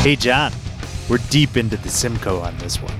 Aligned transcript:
Hey, 0.00 0.16
John, 0.16 0.50
we're 1.10 1.18
deep 1.28 1.58
into 1.58 1.76
the 1.76 1.90
Simcoe 1.90 2.40
on 2.40 2.56
this 2.56 2.80
one. 2.80 2.98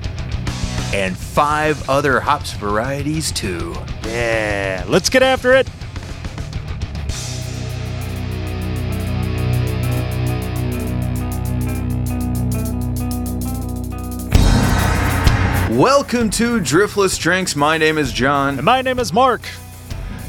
And 0.93 1.17
five 1.17 1.89
other 1.89 2.21
hops 2.21 2.53
varieties 2.53 3.33
too. 3.33 3.75
Yeah, 4.05 4.85
let's 4.87 5.09
get 5.09 5.23
after 5.23 5.55
it. 5.55 5.67
Welcome 15.71 16.29
to 16.29 16.61
Driftless 16.61 17.19
Drinks. 17.19 17.57
My 17.57 17.79
name 17.79 17.97
is 17.97 18.13
John. 18.13 18.57
And 18.59 18.65
my 18.67 18.83
name 18.83 18.99
is 18.99 19.11
Mark. 19.11 19.41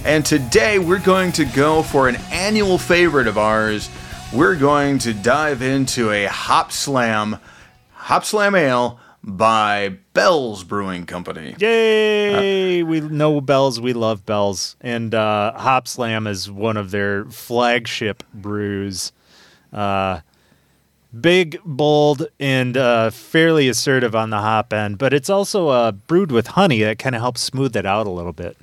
And 0.06 0.26
today 0.26 0.80
we're 0.80 1.00
going 1.00 1.34
to 1.34 1.44
go 1.44 1.84
for 1.84 2.08
an 2.08 2.16
annual 2.32 2.78
favorite 2.78 3.28
of 3.28 3.38
ours. 3.38 3.90
We're 4.34 4.56
going 4.56 4.98
to 5.00 5.14
dive 5.14 5.62
into 5.62 6.10
a 6.10 6.26
Hop 6.26 6.72
Slam, 6.72 7.38
Hop 7.92 8.24
Slam 8.24 8.56
Ale 8.56 8.98
by 9.22 9.98
Bell's 10.14 10.64
Brewing 10.64 11.06
Company. 11.06 11.54
Yay! 11.60 12.82
Uh, 12.82 12.86
we 12.86 13.02
know 13.02 13.42
Bell's. 13.42 13.82
We 13.82 13.92
love 13.92 14.26
Bell's. 14.26 14.78
And 14.80 15.14
uh, 15.14 15.52
Hop 15.60 15.86
Slam 15.86 16.28
is 16.28 16.50
one 16.50 16.78
of 16.78 16.92
their 16.92 17.26
flagship 17.26 18.24
brews. 18.34 19.12
Uh, 19.74 20.22
big, 21.20 21.60
bold, 21.66 22.28
and 22.40 22.78
uh, 22.78 23.10
fairly 23.10 23.68
assertive 23.68 24.16
on 24.16 24.30
the 24.30 24.40
hop 24.40 24.72
end, 24.72 24.98
but 24.98 25.14
it's 25.14 25.30
also 25.30 25.68
uh, 25.68 25.92
brewed 25.92 26.32
with 26.32 26.48
honey 26.48 26.82
that 26.84 27.00
kind 27.00 27.16
of 27.16 27.22
helps 27.22 27.42
smooth 27.42 27.76
it 27.76 27.86
out 27.86 28.08
a 28.08 28.12
little 28.12 28.34
bit. 28.34 28.56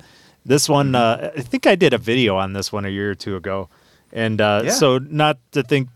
This 0.43 0.67
one, 0.67 0.93
mm-hmm. 0.93 1.25
uh, 1.25 1.29
I 1.37 1.41
think 1.41 1.67
I 1.67 1.75
did 1.75 1.93
a 1.93 1.99
video 1.99 2.37
on 2.37 2.53
this 2.53 2.71
one 2.71 2.85
a 2.85 2.89
year 2.89 3.11
or 3.11 3.15
two 3.15 3.35
ago, 3.35 3.69
and 4.11 4.39
uh, 4.41 4.61
yeah. 4.65 4.71
so 4.71 4.97
not 4.97 5.37
to 5.51 5.63
think. 5.63 5.89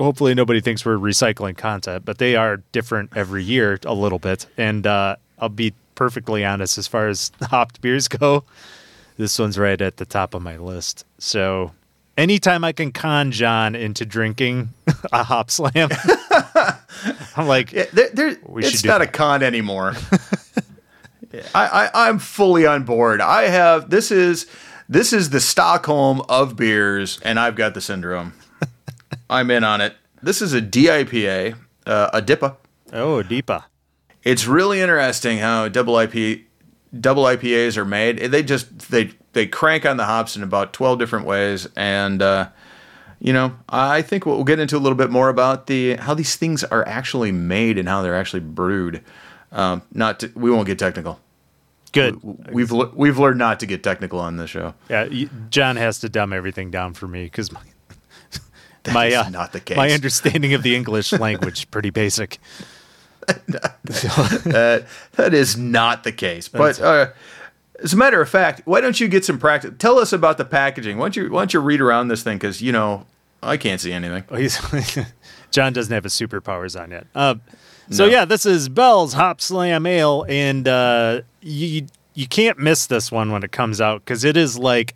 Hopefully, 0.00 0.34
nobody 0.34 0.60
thinks 0.60 0.84
we're 0.84 0.96
recycling 0.96 1.56
content, 1.56 2.04
but 2.04 2.18
they 2.18 2.34
are 2.34 2.58
different 2.72 3.10
every 3.14 3.44
year 3.44 3.78
a 3.86 3.94
little 3.94 4.18
bit. 4.18 4.46
And 4.56 4.86
uh, 4.86 5.16
I'll 5.38 5.48
be 5.48 5.72
perfectly 5.94 6.44
honest 6.44 6.78
as 6.78 6.88
far 6.88 7.08
as 7.08 7.30
hopped 7.42 7.80
beers 7.80 8.08
go. 8.08 8.44
This 9.16 9.38
one's 9.38 9.56
right 9.56 9.80
at 9.80 9.98
the 9.98 10.04
top 10.04 10.34
of 10.34 10.42
my 10.42 10.56
list. 10.56 11.06
So 11.18 11.72
anytime 12.16 12.64
I 12.64 12.72
can 12.72 12.92
con 12.92 13.30
John 13.30 13.74
into 13.74 14.04
drinking 14.04 14.70
a 15.12 15.22
hop 15.22 15.50
slam, 15.50 15.90
I'm 17.36 17.46
like, 17.46 17.72
yeah, 17.72 17.84
there, 17.92 18.10
there, 18.12 18.36
it's 18.56 18.84
not 18.84 18.98
that. 18.98 19.08
a 19.08 19.10
con 19.10 19.42
anymore. 19.42 19.94
I, 21.54 21.88
I, 21.92 22.08
I'm 22.08 22.18
fully 22.18 22.66
on 22.66 22.84
board. 22.84 23.20
I 23.20 23.48
have 23.48 23.90
this 23.90 24.10
is 24.10 24.46
this 24.88 25.12
is 25.12 25.30
the 25.30 25.40
Stockholm 25.40 26.22
of 26.28 26.56
beers, 26.56 27.18
and 27.22 27.38
I've 27.38 27.56
got 27.56 27.74
the 27.74 27.80
syndrome. 27.80 28.34
I'm 29.30 29.50
in 29.50 29.64
on 29.64 29.80
it. 29.80 29.96
This 30.22 30.42
is 30.42 30.52
a 30.52 30.60
DIPA, 30.60 31.56
uh, 31.86 32.10
a 32.12 32.22
DIPA. 32.22 32.56
Oh, 32.92 33.22
DIPA. 33.22 33.64
It's 34.22 34.46
really 34.46 34.80
interesting 34.80 35.38
how 35.38 35.68
double 35.68 35.98
IP 35.98 36.42
double 36.98 37.24
IPAs 37.24 37.76
are 37.76 37.84
made. 37.84 38.18
They 38.18 38.42
just 38.42 38.90
they 38.90 39.12
they 39.32 39.46
crank 39.46 39.84
on 39.84 39.96
the 39.96 40.04
hops 40.04 40.36
in 40.36 40.42
about 40.42 40.72
twelve 40.72 40.98
different 40.98 41.26
ways, 41.26 41.68
and 41.76 42.22
uh, 42.22 42.48
you 43.20 43.32
know 43.32 43.56
I 43.68 44.00
think 44.00 44.24
we'll 44.24 44.44
get 44.44 44.58
into 44.58 44.76
a 44.76 44.80
little 44.80 44.96
bit 44.96 45.10
more 45.10 45.28
about 45.28 45.66
the 45.66 45.96
how 45.96 46.14
these 46.14 46.36
things 46.36 46.64
are 46.64 46.86
actually 46.88 47.32
made 47.32 47.78
and 47.78 47.88
how 47.88 48.02
they're 48.02 48.16
actually 48.16 48.40
brewed. 48.40 49.02
Um, 49.52 49.82
not 49.92 50.20
to, 50.20 50.32
we 50.34 50.50
won't 50.50 50.66
get 50.66 50.78
technical. 50.78 51.20
Good. 51.94 52.20
We've 52.52 52.72
we've 52.72 53.18
learned 53.18 53.38
not 53.38 53.60
to 53.60 53.66
get 53.66 53.84
technical 53.84 54.18
on 54.18 54.36
this 54.36 54.50
show. 54.50 54.74
Yeah, 54.90 55.08
John 55.48 55.76
has 55.76 56.00
to 56.00 56.08
dumb 56.08 56.32
everything 56.32 56.70
down 56.72 56.92
for 56.92 57.06
me 57.06 57.24
because 57.24 57.52
my 57.52 57.60
my 58.92 59.14
uh, 59.14 59.28
not 59.28 59.52
the 59.52 59.60
case. 59.60 59.76
My 59.76 59.92
understanding 59.92 60.54
of 60.54 60.64
the 60.64 60.74
English 60.74 61.12
language 61.20 61.60
is 61.60 61.64
pretty 61.64 61.90
basic. 61.90 62.38
that, 63.46 64.86
that 65.12 65.32
is 65.32 65.56
not 65.56 66.04
the 66.04 66.12
case. 66.12 66.48
But 66.48 66.80
uh, 66.80 67.12
as 67.82 67.94
a 67.94 67.96
matter 67.96 68.20
of 68.20 68.28
fact, 68.28 68.62
why 68.64 68.80
don't 68.80 68.98
you 69.00 69.08
get 69.08 69.24
some 69.24 69.38
practice? 69.38 69.72
Tell 69.78 69.98
us 69.98 70.12
about 70.12 70.36
the 70.36 70.44
packaging. 70.44 70.98
Why 70.98 71.04
don't 71.06 71.16
you 71.16 71.30
why 71.30 71.42
don't 71.42 71.54
you 71.54 71.60
read 71.60 71.80
around 71.80 72.08
this 72.08 72.24
thing? 72.24 72.38
Because 72.38 72.60
you 72.60 72.72
know 72.72 73.06
I 73.40 73.56
can't 73.56 73.80
see 73.80 73.92
anything. 73.92 74.24
Oh, 74.30 75.06
John 75.52 75.72
doesn't 75.72 75.92
have 75.94 76.02
his 76.04 76.14
superpowers 76.14 76.78
on 76.78 76.90
yet. 76.90 77.06
Uh, 77.14 77.36
so 77.90 78.06
no. 78.06 78.10
yeah, 78.10 78.24
this 78.24 78.46
is 78.46 78.68
Bell's 78.68 79.12
Hop 79.12 79.40
Slam 79.40 79.86
Ale, 79.86 80.24
and 80.28 80.66
uh, 80.66 81.22
you 81.40 81.86
you 82.14 82.26
can't 82.26 82.58
miss 82.58 82.86
this 82.86 83.10
one 83.12 83.32
when 83.32 83.42
it 83.42 83.52
comes 83.52 83.80
out 83.80 84.04
because 84.04 84.24
it 84.24 84.36
is 84.36 84.58
like 84.58 84.94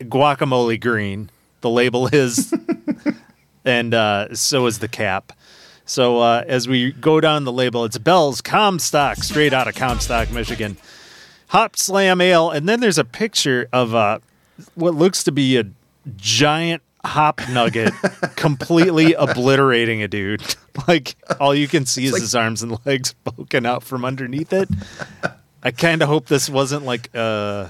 guacamole 0.00 0.80
green. 0.80 1.30
The 1.60 1.70
label 1.70 2.06
is, 2.12 2.52
and 3.64 3.94
uh, 3.94 4.34
so 4.34 4.66
is 4.66 4.78
the 4.78 4.88
cap. 4.88 5.32
So 5.86 6.20
uh, 6.20 6.44
as 6.46 6.66
we 6.66 6.92
go 6.92 7.20
down 7.20 7.44
the 7.44 7.52
label, 7.52 7.84
it's 7.84 7.98
Bell's 7.98 8.40
Comstock, 8.40 9.18
straight 9.18 9.52
out 9.52 9.68
of 9.68 9.74
Comstock, 9.74 10.30
Michigan. 10.30 10.76
Hop 11.48 11.76
Slam 11.76 12.20
Ale, 12.20 12.50
and 12.50 12.68
then 12.68 12.80
there's 12.80 12.98
a 12.98 13.04
picture 13.04 13.68
of 13.72 13.94
uh, 13.94 14.18
what 14.74 14.94
looks 14.94 15.22
to 15.24 15.32
be 15.32 15.58
a 15.58 15.64
giant 16.16 16.82
hop 17.04 17.40
nugget 17.50 17.92
completely 18.36 19.14
obliterating 19.14 20.02
a 20.02 20.08
dude. 20.08 20.42
like 20.88 21.16
all 21.40 21.54
you 21.54 21.68
can 21.68 21.86
see 21.86 22.06
is 22.06 22.12
like, 22.12 22.22
his 22.22 22.34
arms 22.34 22.62
and 22.62 22.78
legs 22.84 23.14
poking 23.24 23.66
out 23.66 23.82
from 23.82 24.04
underneath 24.04 24.52
it. 24.52 24.68
I 25.62 25.70
kind 25.70 26.02
of 26.02 26.08
hope 26.08 26.26
this 26.26 26.48
wasn't 26.50 26.84
like 26.84 27.10
uh 27.14 27.68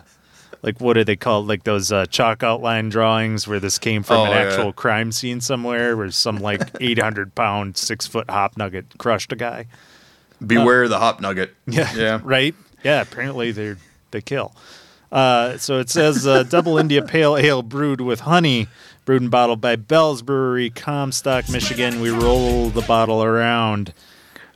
like 0.64 0.80
what 0.80 0.96
are 0.96 1.04
they 1.04 1.14
called? 1.14 1.46
Like 1.46 1.64
those 1.64 1.92
uh, 1.92 2.06
chalk 2.06 2.42
outline 2.42 2.88
drawings 2.88 3.46
where 3.46 3.60
this 3.60 3.78
came 3.78 4.02
from 4.02 4.20
oh, 4.20 4.24
an 4.24 4.32
actual 4.32 4.66
yeah. 4.66 4.72
crime 4.72 5.12
scene 5.12 5.42
somewhere, 5.42 5.94
where 5.94 6.10
some 6.10 6.38
like 6.38 6.62
eight 6.80 6.98
hundred 6.98 7.34
pound, 7.34 7.76
six 7.76 8.06
foot 8.06 8.30
hop 8.30 8.56
nugget 8.56 8.86
crushed 8.96 9.30
a 9.32 9.36
guy. 9.36 9.66
Beware 10.44 10.84
uh, 10.84 10.88
the 10.88 10.98
hop 10.98 11.20
nugget. 11.20 11.54
Yeah, 11.66 11.94
yeah, 11.94 12.20
right. 12.24 12.54
Yeah, 12.82 13.02
apparently 13.02 13.52
they 13.52 13.74
they 14.10 14.22
kill. 14.22 14.56
Uh, 15.12 15.58
so 15.58 15.78
it 15.78 15.90
says 15.90 16.26
uh, 16.26 16.42
double 16.44 16.78
India 16.78 17.02
Pale 17.02 17.36
Ale 17.36 17.62
brewed 17.62 18.00
with 18.00 18.20
honey, 18.20 18.66
brewed 19.04 19.22
and 19.22 19.30
bottled 19.30 19.60
by 19.60 19.76
Bell's 19.76 20.22
Brewery, 20.22 20.70
Comstock, 20.70 21.48
Michigan. 21.48 22.00
We 22.00 22.10
roll 22.10 22.70
the 22.70 22.82
bottle 22.82 23.22
around. 23.22 23.92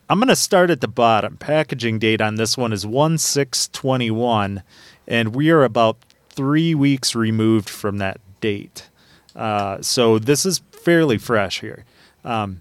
I'm 0.09 0.19
going 0.19 0.28
to 0.28 0.36
start 0.36 0.70
at 0.70 0.81
the 0.81 0.88
bottom. 0.88 1.36
Packaging 1.36 1.98
date 1.98 2.20
on 2.20 2.36
this 2.36 2.56
one 2.56 2.72
is 2.72 2.87
1 2.87 3.19
6 3.19 3.69
21 3.69 4.62
and 5.08 5.34
we 5.34 5.50
are 5.50 5.64
about 5.64 5.97
three 6.28 6.75
weeks 6.75 7.14
removed 7.14 7.69
from 7.69 7.98
that 7.98 8.20
date. 8.41 8.88
Uh, 9.34 9.81
so 9.81 10.19
this 10.19 10.47
is 10.47 10.62
fairly 10.70 11.19
fresh 11.19 11.60
here. 11.60 11.84
Um, 12.25 12.60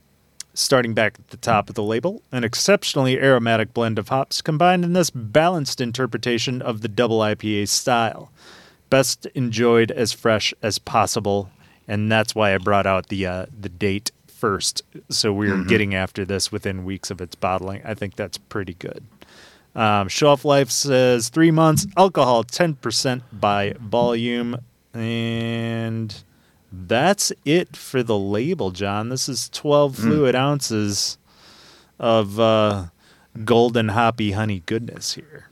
starting 0.54 0.94
back 0.94 1.20
at 1.20 1.28
the 1.28 1.38
top 1.38 1.70
of 1.70 1.76
the 1.76 1.84
label, 1.84 2.24
an 2.32 2.44
exceptionally 2.44 3.20
aromatic 3.20 3.74
blend 3.74 4.00
of 4.00 4.10
hops 4.10 4.42
combined 4.42 4.84
in 4.84 4.94
this 4.94 5.12
balanced 5.12 5.80
interpretation 5.80 6.62
of 6.62 6.82
the 6.82 6.88
double 6.88 7.20
IPA 7.20 7.68
style. 7.68 8.32
Best 8.90 9.26
enjoyed 9.28 9.92
as 9.92 10.14
fresh 10.14 10.54
as 10.64 10.80
possible, 10.80 11.52
and 11.88 12.12
that's 12.12 12.36
why 12.36 12.54
I 12.54 12.58
brought 12.58 12.86
out 12.86 13.08
the 13.08 13.26
uh, 13.26 13.46
the 13.60 13.70
date 13.70 14.12
first. 14.28 14.84
So 15.10 15.34
we're 15.34 15.56
mm-hmm. 15.56 15.68
getting 15.68 15.96
after 15.96 16.26
this 16.26 16.52
within 16.52 16.86
weeks 16.86 17.10
of 17.10 17.22
its 17.22 17.36
bottling. 17.36 17.82
I 17.84 17.94
think 17.94 18.16
that's 18.16 18.38
pretty 18.38 18.76
good. 18.76 19.04
Um, 19.76 20.08
shelf 20.08 20.44
life 20.44 20.72
says 20.72 21.30
three 21.30 21.52
months. 21.52 21.86
Alcohol 21.96 22.44
10% 22.44 23.22
by 23.32 23.76
volume. 23.80 24.58
And 24.94 26.24
that's 26.72 27.32
it 27.46 27.76
for 27.76 28.02
the 28.02 28.18
label, 28.18 28.72
John. 28.72 29.10
This 29.10 29.30
is 29.30 29.50
12 29.50 29.94
mm. 29.94 29.96
fluid 30.02 30.36
ounces 30.36 31.20
of 32.00 32.40
uh, 32.40 32.86
golden 33.46 33.90
hoppy 33.90 34.32
honey 34.32 34.64
goodness 34.66 35.14
here. 35.14 35.50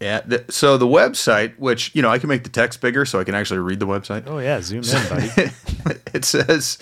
Yeah. 0.00 0.20
The, 0.26 0.44
so 0.50 0.76
the 0.76 0.86
website, 0.86 1.58
which 1.58 1.94
you 1.94 2.02
know, 2.02 2.10
I 2.10 2.18
can 2.18 2.28
make 2.28 2.44
the 2.44 2.50
text 2.50 2.80
bigger 2.80 3.04
so 3.06 3.18
I 3.18 3.24
can 3.24 3.34
actually 3.34 3.60
read 3.60 3.80
the 3.80 3.86
website. 3.86 4.24
Oh 4.26 4.38
yeah, 4.38 4.60
zoom 4.60 4.82
in, 4.84 5.08
buddy. 5.08 5.52
it 6.14 6.24
says, 6.24 6.78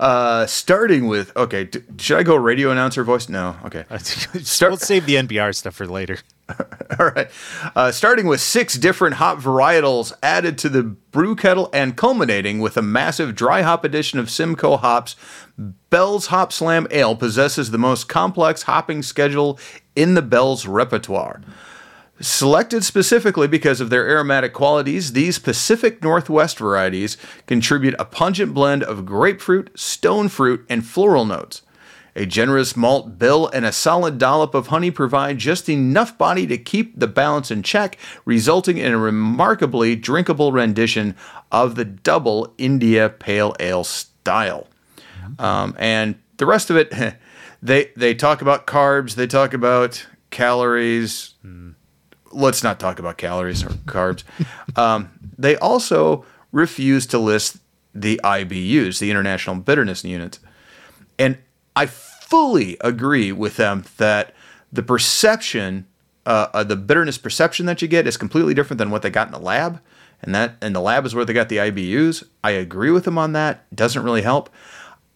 uh, 0.00 0.46
starting 0.46 1.06
with 1.06 1.36
okay. 1.36 1.64
D- 1.64 1.80
should 1.98 2.18
I 2.18 2.22
go 2.24 2.34
radio 2.34 2.70
announcer 2.70 3.04
voice? 3.04 3.28
No. 3.28 3.56
Okay. 3.64 3.84
Start- 3.98 4.70
we'll 4.70 4.76
save 4.78 5.06
the 5.06 5.14
NPR 5.14 5.54
stuff 5.54 5.74
for 5.74 5.86
later. 5.86 6.18
All 6.98 7.10
right. 7.10 7.30
Uh, 7.76 7.92
starting 7.92 8.26
with 8.26 8.40
six 8.40 8.74
different 8.74 9.16
hop 9.16 9.38
varietals 9.38 10.12
added 10.22 10.58
to 10.58 10.68
the 10.68 10.82
brew 10.82 11.36
kettle 11.36 11.68
and 11.72 11.96
culminating 11.96 12.58
with 12.58 12.76
a 12.76 12.82
massive 12.82 13.34
dry 13.34 13.62
hop 13.62 13.84
addition 13.84 14.18
of 14.18 14.30
Simcoe 14.30 14.78
hops, 14.78 15.14
Bell's 15.90 16.26
Hop 16.26 16.52
Slam 16.52 16.86
Ale 16.90 17.14
possesses 17.16 17.70
the 17.70 17.78
most 17.78 18.08
complex 18.08 18.62
hopping 18.62 19.02
schedule 19.02 19.58
in 19.94 20.14
the 20.14 20.22
Bell's 20.22 20.66
repertoire. 20.66 21.42
Selected 22.20 22.84
specifically 22.84 23.46
because 23.46 23.80
of 23.80 23.90
their 23.90 24.08
aromatic 24.08 24.52
qualities, 24.52 25.12
these 25.12 25.38
Pacific 25.38 26.02
Northwest 26.02 26.58
varieties 26.58 27.16
contribute 27.46 27.94
a 27.98 28.04
pungent 28.04 28.52
blend 28.54 28.82
of 28.82 29.06
grapefruit, 29.06 29.70
stone 29.78 30.28
fruit, 30.28 30.66
and 30.68 30.84
floral 30.84 31.24
notes. 31.24 31.62
A 32.16 32.26
generous 32.26 32.76
malt 32.76 33.16
bill 33.16 33.46
and 33.46 33.64
a 33.64 33.70
solid 33.70 34.18
dollop 34.18 34.52
of 34.52 34.66
honey 34.66 34.90
provide 34.90 35.38
just 35.38 35.68
enough 35.68 36.18
body 36.18 36.48
to 36.48 36.58
keep 36.58 36.98
the 36.98 37.06
balance 37.06 37.52
in 37.52 37.62
check, 37.62 37.96
resulting 38.24 38.78
in 38.78 38.92
a 38.92 38.98
remarkably 38.98 39.94
drinkable 39.94 40.50
rendition 40.50 41.14
of 41.52 41.76
the 41.76 41.84
double 41.84 42.52
India 42.58 43.08
Pale 43.08 43.54
Ale 43.60 43.84
style. 43.84 44.66
Um, 45.38 45.76
and 45.78 46.16
the 46.38 46.46
rest 46.46 46.70
of 46.70 46.76
it, 46.76 46.92
they 47.62 47.92
they 47.96 48.14
talk 48.14 48.42
about 48.42 48.66
carbs, 48.66 49.14
they 49.14 49.28
talk 49.28 49.54
about 49.54 50.04
calories. 50.30 51.34
Let's 52.30 52.62
not 52.62 52.78
talk 52.78 52.98
about 52.98 53.16
calories 53.16 53.64
or 53.64 53.68
carbs. 53.68 54.24
Um, 54.76 55.10
they 55.36 55.56
also 55.56 56.24
refuse 56.52 57.06
to 57.06 57.18
list 57.18 57.58
the 57.94 58.20
IBUs, 58.22 58.98
the 58.98 59.10
International 59.10 59.56
Bitterness 59.56 60.04
Units, 60.04 60.40
and 61.18 61.38
I 61.74 61.86
fully 61.86 62.76
agree 62.80 63.32
with 63.32 63.56
them 63.56 63.84
that 63.96 64.34
the 64.72 64.82
perception, 64.82 65.86
uh, 66.26 66.48
uh, 66.52 66.64
the 66.64 66.76
bitterness 66.76 67.18
perception 67.18 67.66
that 67.66 67.80
you 67.80 67.88
get 67.88 68.06
is 68.06 68.16
completely 68.16 68.54
different 68.54 68.78
than 68.78 68.90
what 68.90 69.02
they 69.02 69.10
got 69.10 69.28
in 69.28 69.32
the 69.32 69.40
lab, 69.40 69.80
and 70.22 70.34
that 70.34 70.56
and 70.60 70.74
the 70.74 70.80
lab 70.80 71.06
is 71.06 71.14
where 71.14 71.24
they 71.24 71.32
got 71.32 71.48
the 71.48 71.56
IBUs. 71.56 72.24
I 72.44 72.50
agree 72.50 72.90
with 72.90 73.04
them 73.04 73.18
on 73.18 73.32
that. 73.32 73.74
Doesn't 73.74 74.02
really 74.02 74.22
help. 74.22 74.50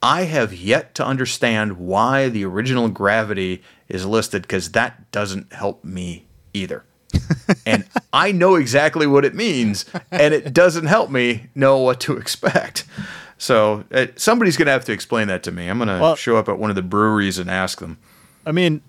I 0.02 0.22
have 0.22 0.52
yet 0.52 0.94
to 0.96 1.06
understand 1.06 1.78
why 1.78 2.28
the 2.28 2.44
original 2.44 2.88
gravity 2.88 3.62
is 3.88 4.04
listed 4.04 4.42
because 4.42 4.72
that 4.72 5.10
doesn't 5.12 5.52
help 5.52 5.84
me 5.84 6.26
either. 6.52 6.84
And 7.66 7.84
I 8.12 8.32
know 8.32 8.54
exactly 8.56 9.06
what 9.06 9.24
it 9.24 9.34
means, 9.34 9.84
and 10.10 10.32
it 10.34 10.52
doesn't 10.52 10.86
help 10.86 11.10
me 11.10 11.46
know 11.54 11.78
what 11.78 12.00
to 12.00 12.16
expect. 12.16 12.84
So 13.38 13.84
uh, 13.92 14.06
somebody's 14.16 14.56
going 14.56 14.66
to 14.66 14.72
have 14.72 14.84
to 14.84 14.92
explain 14.92 15.28
that 15.28 15.42
to 15.44 15.52
me. 15.52 15.68
I'm 15.68 15.78
going 15.78 15.88
to 15.88 15.98
Well- 16.00 16.16
show 16.16 16.36
up 16.36 16.48
at 16.48 16.58
one 16.58 16.70
of 16.70 16.76
the 16.76 16.82
breweries 16.82 17.38
and 17.38 17.50
ask 17.50 17.80
them. 17.80 17.98
I 18.46 18.52
mean, 18.52 18.82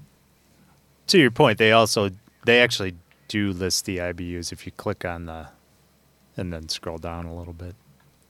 to 1.08 1.18
your 1.20 1.32
point, 1.32 1.58
they 1.58 1.72
also 1.72 2.10
they 2.46 2.62
actually 2.62 2.96
do 3.28 3.52
list 3.52 3.86
the 3.86 3.98
IBUs 3.98 4.52
if 4.52 4.66
you 4.66 4.72
click 4.72 5.06
on 5.06 5.26
the 5.26 5.48
and 6.38 6.52
then 6.52 6.70
scroll 6.70 6.98
down 6.98 7.26
a 7.26 7.36
little 7.36 7.54
bit. 7.54 7.76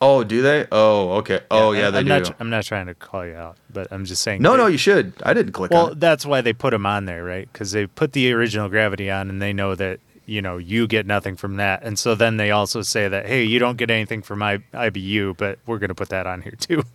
Oh, 0.06 0.22
do 0.22 0.42
they? 0.42 0.66
Oh, 0.70 1.12
okay. 1.18 1.40
Oh, 1.50 1.72
yeah, 1.72 1.90
they 1.90 1.98
I'm 2.00 2.04
do. 2.04 2.08
Not, 2.10 2.24
tr- 2.26 2.32
I'm 2.40 2.50
not 2.50 2.64
trying 2.64 2.86
to 2.86 2.94
call 2.94 3.24
you 3.26 3.34
out, 3.34 3.56
but 3.72 3.88
I'm 3.90 4.04
just 4.04 4.22
saying. 4.22 4.42
no, 4.42 4.52
they- 4.52 4.58
no, 4.58 4.66
you 4.66 4.76
should. 4.78 5.14
I 5.22 5.32
didn't 5.32 5.52
click 5.52 5.70
Well, 5.70 5.86
on 5.86 5.92
it. 5.92 6.00
that's 6.00 6.26
why 6.26 6.40
they 6.42 6.52
put 6.52 6.70
them 6.72 6.84
on 6.84 7.06
there, 7.06 7.24
right? 7.24 7.48
Because 7.52 7.72
they 7.72 7.86
put 7.86 8.12
the 8.12 8.32
original 8.32 8.68
gravity 8.68 9.10
on, 9.10 9.30
and 9.30 9.40
they 9.40 9.52
know 9.52 9.74
that 9.74 10.00
you 10.26 10.40
know 10.42 10.56
you 10.58 10.86
get 10.86 11.06
nothing 11.06 11.36
from 11.36 11.56
that, 11.56 11.82
and 11.82 11.98
so 11.98 12.14
then 12.14 12.36
they 12.36 12.50
also 12.50 12.82
say 12.82 13.08
that 13.08 13.26
hey, 13.26 13.44
you 13.44 13.58
don't 13.58 13.76
get 13.78 13.90
anything 13.90 14.20
from 14.22 14.42
I- 14.42 14.62
IBU, 14.74 15.36
but 15.38 15.58
we're 15.66 15.78
going 15.78 15.88
to 15.88 15.94
put 15.94 16.08
that 16.10 16.26
on 16.26 16.42
here 16.42 16.56
too. 16.58 16.82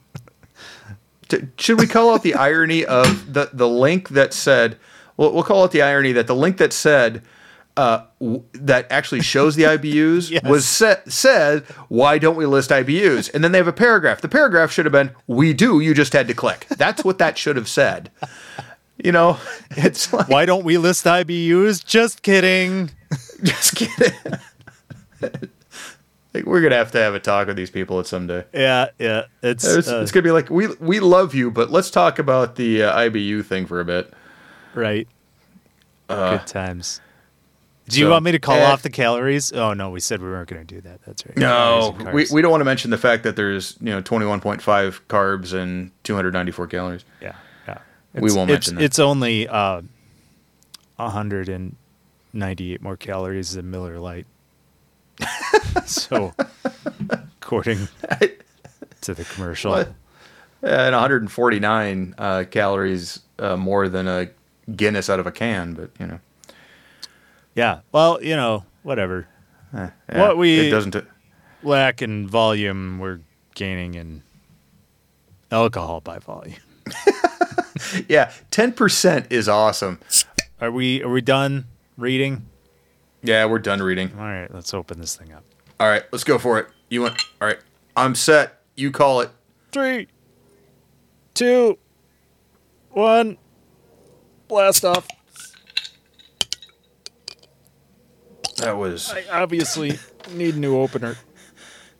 Should 1.58 1.80
we 1.80 1.86
call 1.88 2.14
out 2.14 2.24
the 2.24 2.34
irony 2.34 2.84
of 2.86 3.34
the 3.34 3.50
the 3.54 3.68
link 3.68 4.10
that 4.10 4.34
said? 4.34 4.78
Well, 5.16 5.32
we'll 5.34 5.44
call 5.44 5.66
it 5.66 5.72
the 5.72 5.82
irony 5.82 6.12
that 6.14 6.28
the 6.28 6.36
link 6.36 6.58
that 6.58 6.74
said 6.74 7.22
uh, 7.80 8.04
w- 8.20 8.44
that 8.54 8.92
actually 8.92 9.22
shows 9.22 9.56
the 9.56 9.64
IBUs 9.76 10.30
Yes. 10.32 10.44
was 10.44 10.66
set, 10.68 11.12
said, 11.12 11.64
"Why 11.88 12.18
don't 12.18 12.36
we 12.36 12.46
list 12.46 12.70
IBUs?" 12.72 13.34
And 13.34 13.44
then 13.44 13.52
they 13.54 13.58
have 13.60 13.68
a 13.68 13.74
paragraph. 13.88 14.22
The 14.22 14.28
paragraph 14.30 14.72
should 14.72 14.86
have 14.86 14.92
been, 14.92 15.12
"We 15.28 15.54
do. 15.54 15.80
You 15.80 15.94
just 15.94 16.14
had 16.14 16.28
to 16.28 16.34
click." 16.34 16.68
That's 16.70 17.04
what 17.04 17.18
that 17.20 17.38
should 17.38 17.56
have 17.56 17.70
said. 17.70 18.12
You 19.04 19.12
know, 19.14 19.38
it's 19.72 20.12
like 20.12 20.28
why 20.28 20.46
don't 20.46 20.66
we 20.66 20.78
list 20.78 21.06
IBUs? 21.06 21.86
Just 21.86 22.22
kidding. 22.22 22.92
just 23.44 23.76
kidding. 23.76 24.14
like 26.34 26.46
we're 26.46 26.62
gonna 26.62 26.76
have 26.76 26.92
to 26.92 27.00
have 27.00 27.14
a 27.16 27.20
talk 27.20 27.48
with 27.48 27.56
these 27.56 27.72
people 27.72 28.00
at 28.00 28.08
some 28.08 28.28
day. 28.28 28.44
Yeah, 28.54 28.88
yeah. 29.00 29.24
It's, 29.42 29.64
It's, 29.66 29.88
uh, 29.88 30.02
it's 30.02 30.12
gonna 30.12 30.24
be 30.24 30.32
like 30.32 30.50
we 30.50 30.68
we 30.82 31.00
love 31.00 31.34
you, 31.34 31.50
but 31.52 31.72
let's 31.72 31.90
talk 31.90 32.20
about 32.20 32.56
the 32.58 32.84
uh, 32.84 32.98
IBU 33.08 33.46
thing 33.46 33.66
for 33.66 33.80
a 33.80 33.86
bit. 33.86 34.12
right. 34.76 35.08
Good 36.10 36.48
times. 36.48 37.02
Do 37.90 38.00
you 38.00 38.06
so- 38.06 38.12
want 38.12 38.24
me 38.24 38.32
to 38.32 38.40
call 38.40 38.56
Eh. 38.58 38.66
off 38.66 38.82
the 38.82 38.90
calories? 38.90 39.52
Oh 39.52 39.74
no, 39.74 39.90
we 39.90 40.00
said 40.00 40.22
we 40.22 40.30
weren't 40.30 40.50
going 40.50 40.66
to 40.66 40.76
do 40.76 40.82
that. 40.82 41.02
That's 41.06 41.26
right. 41.26 41.38
No, 41.38 41.96
we, 42.14 42.28
we 42.32 42.42
don't 42.42 42.52
want 42.52 42.62
to 42.62 42.66
mention 42.66 42.92
the 42.92 42.98
fact 42.98 43.24
that 43.24 43.36
there's 43.36 43.76
you 43.82 43.90
know 43.90 44.02
21.5 44.02 44.62
carbs 45.08 45.54
and 45.54 45.92
294 46.04 46.68
calories. 46.68 47.06
Yeah, 47.22 47.36
yeah. 47.68 47.80
We 48.14 48.32
won't 48.34 48.50
it's, 48.52 48.68
mention 48.68 48.76
that. 48.76 48.84
It's 48.84 49.00
only 49.00 49.48
uh, 49.48 49.82
198 50.98 52.82
more 52.82 52.98
calories 52.98 53.54
than 53.54 53.72
Miller 53.72 54.00
Lite. 54.00 54.28
so, 55.86 56.34
according 57.42 57.88
to 59.02 59.14
the 59.14 59.26
commercial, 59.26 59.72
What? 59.72 59.94
And 60.62 60.94
149 60.94 62.16
uh, 62.18 62.44
calories 62.52 63.22
uh, 63.40 63.56
more 63.58 63.88
than 63.90 64.08
a 64.08 64.30
Guinness 64.76 65.10
out 65.10 65.20
of 65.20 65.26
a 65.26 65.32
can, 65.32 65.74
but 65.74 65.90
you 66.00 66.06
know, 66.06 66.20
yeah. 67.56 67.80
Well, 67.92 68.22
you 68.24 68.36
know, 68.36 68.66
whatever. 68.84 69.28
eh, 69.74 69.90
yeah, 70.12 70.20
What 70.20 70.38
we- 70.38 70.68
it 70.68 70.72
doesn't. 70.72 70.96
Lack 71.64 72.02
in 72.02 72.28
volume, 72.28 73.00
we're 73.00 73.20
gaining 73.56 73.94
in 73.96 74.24
alcohol 75.52 76.02
by 76.02 76.20
volume. 76.20 76.56
Yeah, 78.10 78.32
10% 78.52 79.32
is 79.32 79.48
awesome. 79.48 80.00
Are 80.60 80.70
we? 80.70 81.02
Are 81.02 81.10
we 81.10 81.22
done 81.22 81.66
reading? 81.98 82.46
Yeah, 83.24 83.46
we're 83.46 83.60
done 83.60 83.82
reading. 83.82 84.12
All 84.18 84.26
right, 84.26 84.54
let's 84.54 84.74
open 84.74 85.00
this 85.00 85.16
thing 85.16 85.32
up. 85.32 85.44
All 85.80 85.88
right, 85.88 86.04
let's 86.12 86.26
go 86.26 86.38
for 86.38 86.60
it. 86.60 86.68
You 86.90 87.02
want? 87.04 87.22
All 87.42 87.48
right, 87.48 87.58
I'm 87.96 88.16
set. 88.16 88.62
You 88.76 88.92
call 88.92 89.22
it. 89.22 89.30
Three, 89.72 90.08
two, 91.34 91.78
one, 92.92 93.38
blast 94.50 94.84
off. 94.84 95.08
That 98.60 98.78
was 98.78 99.12
I 99.12 99.26
obviously 99.32 100.00
need 100.32 100.56
a 100.56 100.60
new 100.60 100.78
opener. 100.78 101.18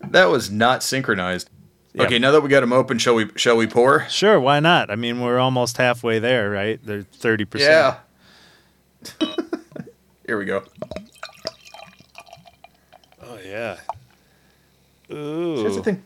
that 0.10 0.26
was 0.26 0.50
not 0.50 0.84
synchronized. 0.84 1.50
Yeah. 1.94 2.04
Okay, 2.04 2.20
now 2.20 2.32
that 2.32 2.42
we 2.42 2.50
got 2.50 2.62
them 2.62 2.72
open, 2.74 3.00
shall 3.00 3.16
we 3.16 3.30
shall 3.36 3.58
we 3.58 3.66
pour? 3.68 4.08
Sure, 4.10 4.40
why 4.40 4.60
not? 4.60 4.92
I 4.92 4.96
mean, 4.96 5.22
we're 5.22 5.40
almost 5.40 5.78
halfway 5.78 6.20
there, 6.20 6.50
right? 6.50 6.80
They're 6.84 7.02
thirty 7.02 7.46
percent. 7.46 7.98
Yeah. 9.20 9.26
Here 10.26 10.38
we 10.38 10.46
go. 10.46 10.64
Oh 13.24 13.40
yeah. 13.44 13.78
That's 15.08 15.18
Ooh. 15.20 15.74
the 15.74 15.82
thing. 15.84 16.04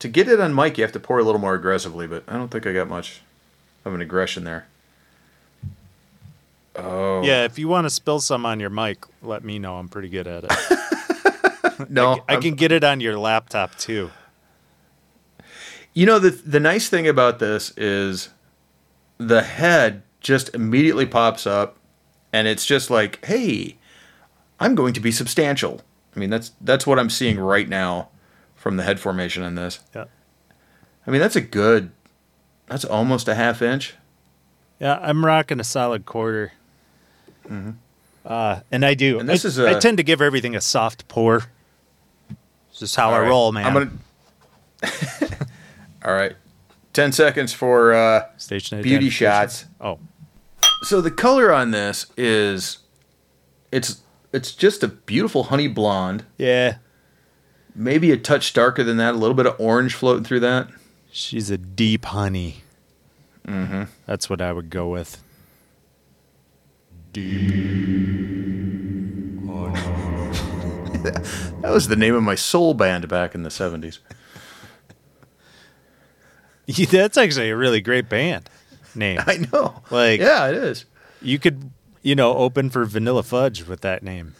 To 0.00 0.08
get 0.08 0.28
it 0.28 0.38
on 0.38 0.54
mic, 0.54 0.76
you 0.76 0.84
have 0.84 0.92
to 0.92 1.00
pour 1.00 1.18
a 1.18 1.24
little 1.24 1.40
more 1.40 1.54
aggressively, 1.54 2.06
but 2.06 2.24
I 2.28 2.34
don't 2.34 2.50
think 2.50 2.66
I 2.66 2.74
got 2.74 2.88
much 2.88 3.22
of 3.86 3.94
an 3.94 4.02
aggression 4.02 4.44
there. 4.44 4.66
Oh. 6.76 7.22
Yeah, 7.22 7.44
if 7.44 7.58
you 7.58 7.68
want 7.68 7.84
to 7.86 7.90
spill 7.90 8.20
some 8.20 8.44
on 8.44 8.58
your 8.60 8.70
mic, 8.70 9.04
let 9.22 9.44
me 9.44 9.58
know. 9.58 9.76
I'm 9.76 9.88
pretty 9.88 10.08
good 10.08 10.26
at 10.26 10.44
it. 10.44 10.52
No, 11.88 12.22
I 12.28 12.34
I'm- 12.34 12.42
can 12.42 12.54
get 12.54 12.70
it 12.70 12.84
on 12.84 13.00
your 13.00 13.18
laptop 13.18 13.74
too. 13.76 14.10
You 15.92 16.06
know 16.06 16.18
the 16.20 16.30
the 16.30 16.60
nice 16.60 16.88
thing 16.88 17.06
about 17.08 17.38
this 17.40 17.72
is 17.76 18.28
the 19.18 19.42
head 19.42 20.02
just 20.20 20.54
immediately 20.54 21.06
pops 21.06 21.46
up 21.46 21.76
and 22.32 22.46
it's 22.48 22.64
just 22.66 22.90
like, 22.90 23.24
"Hey, 23.24 23.76
I'm 24.60 24.74
going 24.76 24.92
to 24.94 25.00
be 25.00 25.10
substantial." 25.12 25.80
I 26.14 26.20
mean, 26.20 26.30
that's 26.30 26.52
that's 26.60 26.86
what 26.86 26.98
I'm 26.98 27.10
seeing 27.10 27.38
right 27.40 27.68
now 27.68 28.08
from 28.54 28.76
the 28.76 28.82
head 28.84 29.00
formation 29.00 29.42
in 29.42 29.56
this. 29.56 29.80
Yeah. 29.94 30.04
I 31.06 31.10
mean, 31.10 31.20
that's 31.20 31.36
a 31.36 31.40
good 31.40 31.90
that's 32.66 32.84
almost 32.84 33.26
a 33.28 33.34
half 33.34 33.62
inch. 33.62 33.94
Yeah, 34.80 34.98
I'm 35.02 35.24
rocking 35.24 35.60
a 35.60 35.64
solid 35.64 36.06
quarter. 36.06 36.52
Uh, 38.24 38.60
and 38.72 38.84
I 38.84 38.94
do. 38.94 39.12
Mm-hmm. 39.12 39.20
And 39.20 39.28
this 39.28 39.44
I, 39.44 39.48
is 39.48 39.58
I 39.58 39.70
a- 39.72 39.80
tend 39.80 39.98
to 39.98 40.02
give 40.02 40.20
everything 40.22 40.54
a 40.56 40.60
soft 40.60 41.08
pour. 41.08 41.44
This 42.70 42.82
is 42.82 42.94
how 42.94 43.10
I 43.10 43.20
right, 43.20 43.28
roll, 43.28 43.52
man. 43.52 43.76
I'm 43.76 44.00
to 44.82 45.28
All 46.04 46.12
right. 46.12 46.34
10 46.92 47.12
seconds 47.12 47.52
for 47.52 47.92
uh 47.92 48.22
Station 48.36 48.80
beauty 48.82 49.10
shots. 49.10 49.64
Oh, 49.80 49.98
So 50.82 51.00
the 51.00 51.10
color 51.10 51.52
on 51.52 51.70
this 51.72 52.06
is 52.16 52.78
it's 53.72 54.00
it's 54.32 54.52
just 54.54 54.82
a 54.82 54.88
beautiful 54.88 55.44
honey 55.44 55.68
blonde. 55.68 56.24
yeah. 56.38 56.76
Maybe 57.76 58.12
a 58.12 58.16
touch 58.16 58.52
darker 58.52 58.84
than 58.84 58.98
that, 58.98 59.14
a 59.14 59.16
little 59.16 59.34
bit 59.34 59.46
of 59.46 59.56
orange 59.58 59.94
floating 59.94 60.22
through 60.22 60.38
that. 60.40 60.68
She's 61.10 61.50
a 61.50 61.58
deep 61.58 62.04
honey. 62.04 62.62
Mm-hmm. 63.48 63.84
That's 64.06 64.30
what 64.30 64.40
I 64.40 64.52
would 64.52 64.70
go 64.70 64.88
with. 64.88 65.20
That 71.04 71.70
was 71.72 71.88
the 71.88 71.96
name 71.96 72.14
of 72.14 72.22
my 72.22 72.34
soul 72.34 72.74
band 72.74 73.08
back 73.08 73.34
in 73.34 73.42
the 73.42 73.48
70s. 73.50 73.98
That's 76.90 77.16
actually 77.16 77.50
a 77.50 77.56
really 77.56 77.80
great 77.80 78.08
band 78.08 78.48
name. 78.94 79.20
I 79.26 79.46
know. 79.52 79.82
Like- 79.90 80.20
Yeah, 80.20 80.48
it 80.48 80.54
is. 80.56 80.84
You 81.22 81.38
could, 81.38 81.70
you 82.02 82.14
know, 82.14 82.34
open 82.36 82.70
for 82.70 82.84
Vanilla 82.84 83.22
Fudge 83.22 83.66
with 83.66 83.80
that 83.82 84.02
name. 84.02 84.34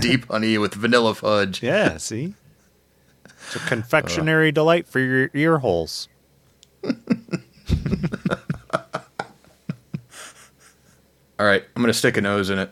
Deep 0.00 0.28
honey 0.30 0.58
with 0.58 0.74
vanilla 0.74 1.14
fudge. 1.14 1.62
Yeah, 1.62 1.96
see? 1.96 2.34
It's 3.24 3.56
a 3.56 3.60
confectionery 3.60 4.52
delight 4.52 4.86
for 4.88 5.00
your 5.00 5.30
ear 5.32 5.58
holes. 5.58 6.08
All 11.38 11.46
right, 11.46 11.62
I'm 11.74 11.82
going 11.82 11.92
to 11.92 11.98
stick 11.98 12.16
a 12.16 12.20
nose 12.20 12.50
in 12.50 12.58
it. 12.58 12.70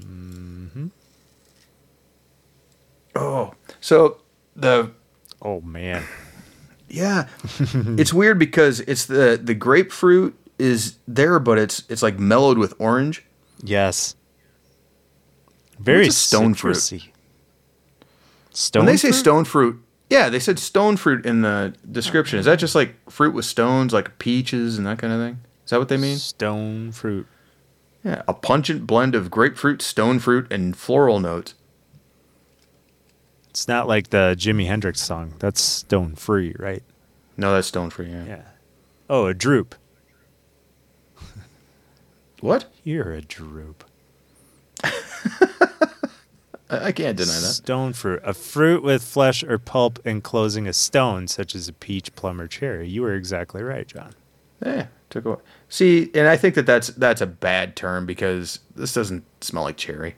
Mm-hmm. 0.00 0.88
Oh, 3.14 3.54
so 3.80 4.18
the 4.54 4.90
Oh 5.42 5.60
man. 5.60 6.04
Yeah, 6.88 7.28
it's 7.58 8.12
weird 8.12 8.38
because 8.38 8.80
it's 8.80 9.06
the 9.06 9.40
the 9.42 9.54
grapefruit 9.54 10.38
is 10.58 10.98
there, 11.08 11.38
but 11.38 11.58
it's 11.58 11.82
it's 11.88 12.02
like 12.02 12.18
mellowed 12.18 12.58
with 12.58 12.74
orange. 12.78 13.24
Yes. 13.62 14.14
Very 15.78 16.10
stone 16.10 16.54
fruit? 16.54 16.76
Stone 18.50 18.84
when 18.84 18.86
they 18.92 18.96
say 18.96 19.10
stone 19.10 19.44
fruit, 19.44 19.82
yeah, 20.10 20.28
they 20.28 20.38
said 20.38 20.58
stone 20.58 20.96
fruit 20.96 21.26
in 21.26 21.40
the 21.40 21.74
description. 21.90 22.38
Is 22.38 22.44
that 22.44 22.58
just 22.58 22.74
like 22.74 22.94
fruit 23.10 23.34
with 23.34 23.46
stones, 23.46 23.92
like 23.92 24.18
peaches 24.18 24.78
and 24.78 24.86
that 24.86 24.98
kind 24.98 25.12
of 25.12 25.20
thing? 25.20 25.40
Is 25.72 25.74
that 25.74 25.78
what 25.78 25.88
they 25.88 25.96
mean? 25.96 26.18
Stone 26.18 26.92
fruit. 26.92 27.26
Yeah, 28.04 28.20
a 28.28 28.34
pungent 28.34 28.86
blend 28.86 29.14
of 29.14 29.30
grapefruit, 29.30 29.80
stone 29.80 30.18
fruit, 30.18 30.52
and 30.52 30.76
floral 30.76 31.18
notes. 31.18 31.54
It's 33.48 33.66
not 33.66 33.88
like 33.88 34.10
the 34.10 34.36
Jimi 34.38 34.66
Hendrix 34.66 35.00
song. 35.00 35.32
That's 35.38 35.62
stone 35.62 36.14
free, 36.14 36.54
right? 36.58 36.82
No, 37.38 37.54
that's 37.54 37.68
stone 37.68 37.88
free. 37.88 38.10
Yeah. 38.10 38.24
Yeah. 38.26 38.42
Oh, 39.08 39.24
a 39.24 39.32
droop. 39.32 39.74
What? 42.40 42.66
You're 42.84 43.14
a 43.14 43.22
droop. 43.22 43.82
I, 44.84 44.90
I 46.68 46.92
can't 46.92 47.16
deny 47.16 47.32
that. 47.32 47.54
Stone 47.54 47.94
fruit. 47.94 48.20
A 48.24 48.34
fruit 48.34 48.82
with 48.82 49.02
flesh 49.02 49.42
or 49.42 49.58
pulp 49.58 50.00
enclosing 50.04 50.66
a 50.66 50.74
stone, 50.74 51.28
such 51.28 51.54
as 51.54 51.66
a 51.66 51.72
peach, 51.72 52.14
plum, 52.14 52.42
or 52.42 52.46
cherry. 52.46 52.90
You 52.90 53.00
were 53.00 53.14
exactly 53.14 53.62
right, 53.62 53.86
John. 53.86 54.12
Yeah, 54.62 54.88
took 55.12 55.26
a 55.26 55.38
See, 55.68 56.10
and 56.14 56.26
I 56.26 56.36
think 56.36 56.54
that 56.56 56.66
that's 56.66 56.88
that's 56.88 57.20
a 57.20 57.26
bad 57.26 57.76
term 57.76 58.06
because 58.06 58.58
this 58.74 58.92
doesn't 58.92 59.24
smell 59.44 59.62
like 59.64 59.76
cherry. 59.76 60.16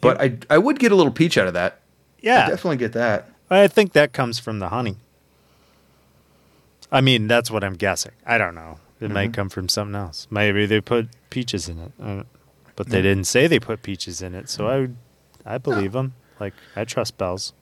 But 0.00 0.20
I 0.20 0.38
I 0.50 0.58
would 0.58 0.78
get 0.78 0.90
a 0.92 0.96
little 0.96 1.12
peach 1.12 1.38
out 1.38 1.46
of 1.46 1.54
that. 1.54 1.74
I 1.74 2.26
Yeah. 2.26 2.48
definitely 2.48 2.78
get 2.78 2.92
that. 2.94 3.28
I 3.50 3.68
think 3.68 3.92
that 3.92 4.12
comes 4.12 4.38
from 4.38 4.58
the 4.58 4.68
honey. 4.70 4.96
I 6.90 7.00
mean, 7.00 7.26
that's 7.26 7.50
what 7.50 7.62
I'm 7.64 7.74
guessing. 7.74 8.12
I 8.26 8.38
don't 8.38 8.54
know. 8.54 8.78
It 9.00 9.04
Mm-hmm. 9.06 9.14
might 9.14 9.32
come 9.32 9.48
from 9.48 9.68
something 9.68 9.94
else. 9.94 10.26
Maybe 10.30 10.66
they 10.66 10.80
put 10.80 11.08
peaches 11.30 11.68
in 11.68 11.78
it, 11.78 11.92
Uh, 12.00 12.22
but 12.76 12.86
Mm. 12.86 12.90
they 12.90 13.02
didn't 13.02 13.24
say 13.24 13.46
they 13.46 13.58
put 13.60 13.82
peaches 13.82 14.22
in 14.22 14.34
it. 14.34 14.48
So 14.48 14.68
I, 14.68 14.80
would, 14.80 14.96
I 15.44 15.58
believe 15.58 15.92
them. 15.92 16.14
Like 16.38 16.54
I 16.76 16.84
trust 16.84 17.18
Bells. 17.18 17.52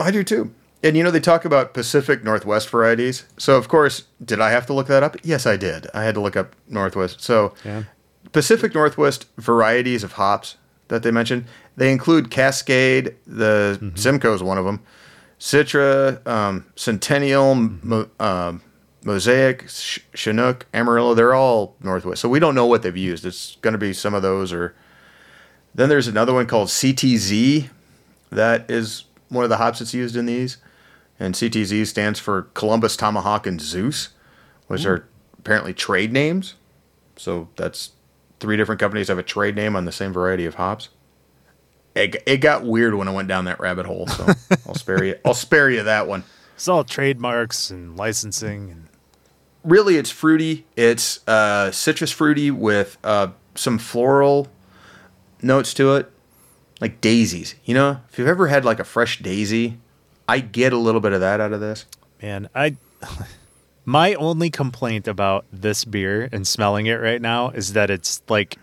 I 0.00 0.10
do 0.10 0.22
too. 0.24 0.52
And 0.86 0.96
you 0.96 1.02
know 1.02 1.10
they 1.10 1.20
talk 1.20 1.44
about 1.44 1.74
Pacific 1.74 2.22
Northwest 2.22 2.70
varieties. 2.70 3.24
So 3.38 3.56
of 3.56 3.66
course, 3.68 4.04
did 4.24 4.40
I 4.40 4.50
have 4.50 4.66
to 4.66 4.72
look 4.72 4.86
that 4.86 5.02
up? 5.02 5.16
Yes, 5.24 5.44
I 5.46 5.56
did. 5.56 5.88
I 5.92 6.04
had 6.04 6.14
to 6.14 6.20
look 6.20 6.36
up 6.36 6.54
Northwest. 6.68 7.20
So 7.20 7.54
Yeah. 7.64 7.84
Pacific 8.32 8.74
Northwest 8.74 9.26
varieties 9.36 10.04
of 10.04 10.12
hops 10.12 10.56
that 10.88 11.02
they 11.02 11.10
mentioned, 11.10 11.46
they 11.76 11.90
include 11.90 12.30
Cascade, 12.30 13.14
the 13.26 13.92
Simcoe 13.96 14.34
is 14.34 14.42
one 14.42 14.58
of 14.58 14.64
them, 14.64 14.80
Citra, 15.40 16.24
um, 16.26 16.66
Centennial, 16.76 17.54
Mo, 17.54 18.08
um, 18.20 18.62
Mosaic, 19.04 19.68
Sh- 19.68 20.00
Chinook, 20.14 20.66
Amarillo. 20.72 21.14
They're 21.14 21.34
all 21.34 21.74
Northwest. 21.80 22.20
So 22.20 22.28
we 22.28 22.38
don't 22.38 22.54
know 22.54 22.66
what 22.66 22.82
they've 22.82 22.96
used. 22.96 23.24
It's 23.24 23.56
going 23.62 23.72
to 23.72 23.78
be 23.78 23.92
some 23.92 24.14
of 24.14 24.22
those. 24.22 24.52
Or 24.52 24.74
then 25.74 25.88
there's 25.88 26.08
another 26.08 26.32
one 26.32 26.46
called 26.46 26.68
CTZ 26.68 27.68
that 28.30 28.70
is 28.70 29.04
one 29.28 29.44
of 29.44 29.50
the 29.50 29.56
hops 29.56 29.78
that's 29.80 29.94
used 29.94 30.16
in 30.16 30.26
these. 30.26 30.58
And 31.18 31.34
CTZ 31.34 31.86
stands 31.86 32.18
for 32.18 32.42
Columbus, 32.54 32.96
Tomahawk, 32.96 33.46
and 33.46 33.60
Zeus, 33.60 34.10
which 34.66 34.84
are 34.84 35.08
apparently 35.38 35.72
trade 35.72 36.12
names. 36.12 36.54
So 37.16 37.48
that's 37.56 37.92
three 38.40 38.56
different 38.56 38.80
companies 38.80 39.08
have 39.08 39.18
a 39.18 39.22
trade 39.22 39.56
name 39.56 39.76
on 39.76 39.86
the 39.86 39.92
same 39.92 40.12
variety 40.12 40.44
of 40.44 40.56
hops. 40.56 40.90
It, 41.94 42.22
it 42.26 42.38
got 42.38 42.64
weird 42.64 42.94
when 42.94 43.08
I 43.08 43.12
went 43.12 43.28
down 43.28 43.46
that 43.46 43.58
rabbit 43.58 43.86
hole, 43.86 44.06
so 44.06 44.26
I'll 44.66 44.74
spare 44.74 45.02
you. 45.02 45.16
I'll 45.24 45.32
spare 45.32 45.70
you 45.70 45.82
that 45.84 46.06
one. 46.06 46.24
It's 46.54 46.68
all 46.68 46.84
trademarks 46.84 47.70
and 47.70 47.96
licensing 47.96 48.70
and 48.70 48.88
Really, 49.66 49.96
it's 49.96 50.12
fruity. 50.12 50.64
It's 50.76 51.26
uh, 51.26 51.72
citrus 51.72 52.12
fruity 52.12 52.52
with 52.52 52.98
uh, 53.02 53.32
some 53.56 53.78
floral 53.78 54.46
notes 55.42 55.74
to 55.74 55.96
it, 55.96 56.08
like 56.80 57.00
daisies. 57.00 57.56
You 57.64 57.74
know, 57.74 58.00
if 58.08 58.16
you've 58.16 58.28
ever 58.28 58.46
had 58.46 58.64
like 58.64 58.78
a 58.78 58.84
fresh 58.84 59.18
daisy, 59.18 59.80
I 60.28 60.40
get 60.40 60.72
a 60.72 60.78
little 60.78 61.00
bit 61.00 61.12
of 61.12 61.20
that 61.20 61.40
out 61.40 61.52
of 61.52 61.60
this. 61.60 61.86
Man, 62.22 62.48
I 62.54 62.76
my 63.84 64.14
only 64.14 64.50
complaint 64.50 65.06
about 65.06 65.46
this 65.52 65.84
beer 65.84 66.28
and 66.32 66.46
smelling 66.46 66.86
it 66.86 66.94
right 66.94 67.22
now 67.22 67.50
is 67.50 67.72
that 67.74 67.90
it's 67.90 68.22
like 68.28 68.58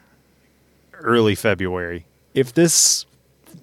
early 0.93 1.35
February. 1.35 2.05
If 2.33 2.53
this 2.53 3.05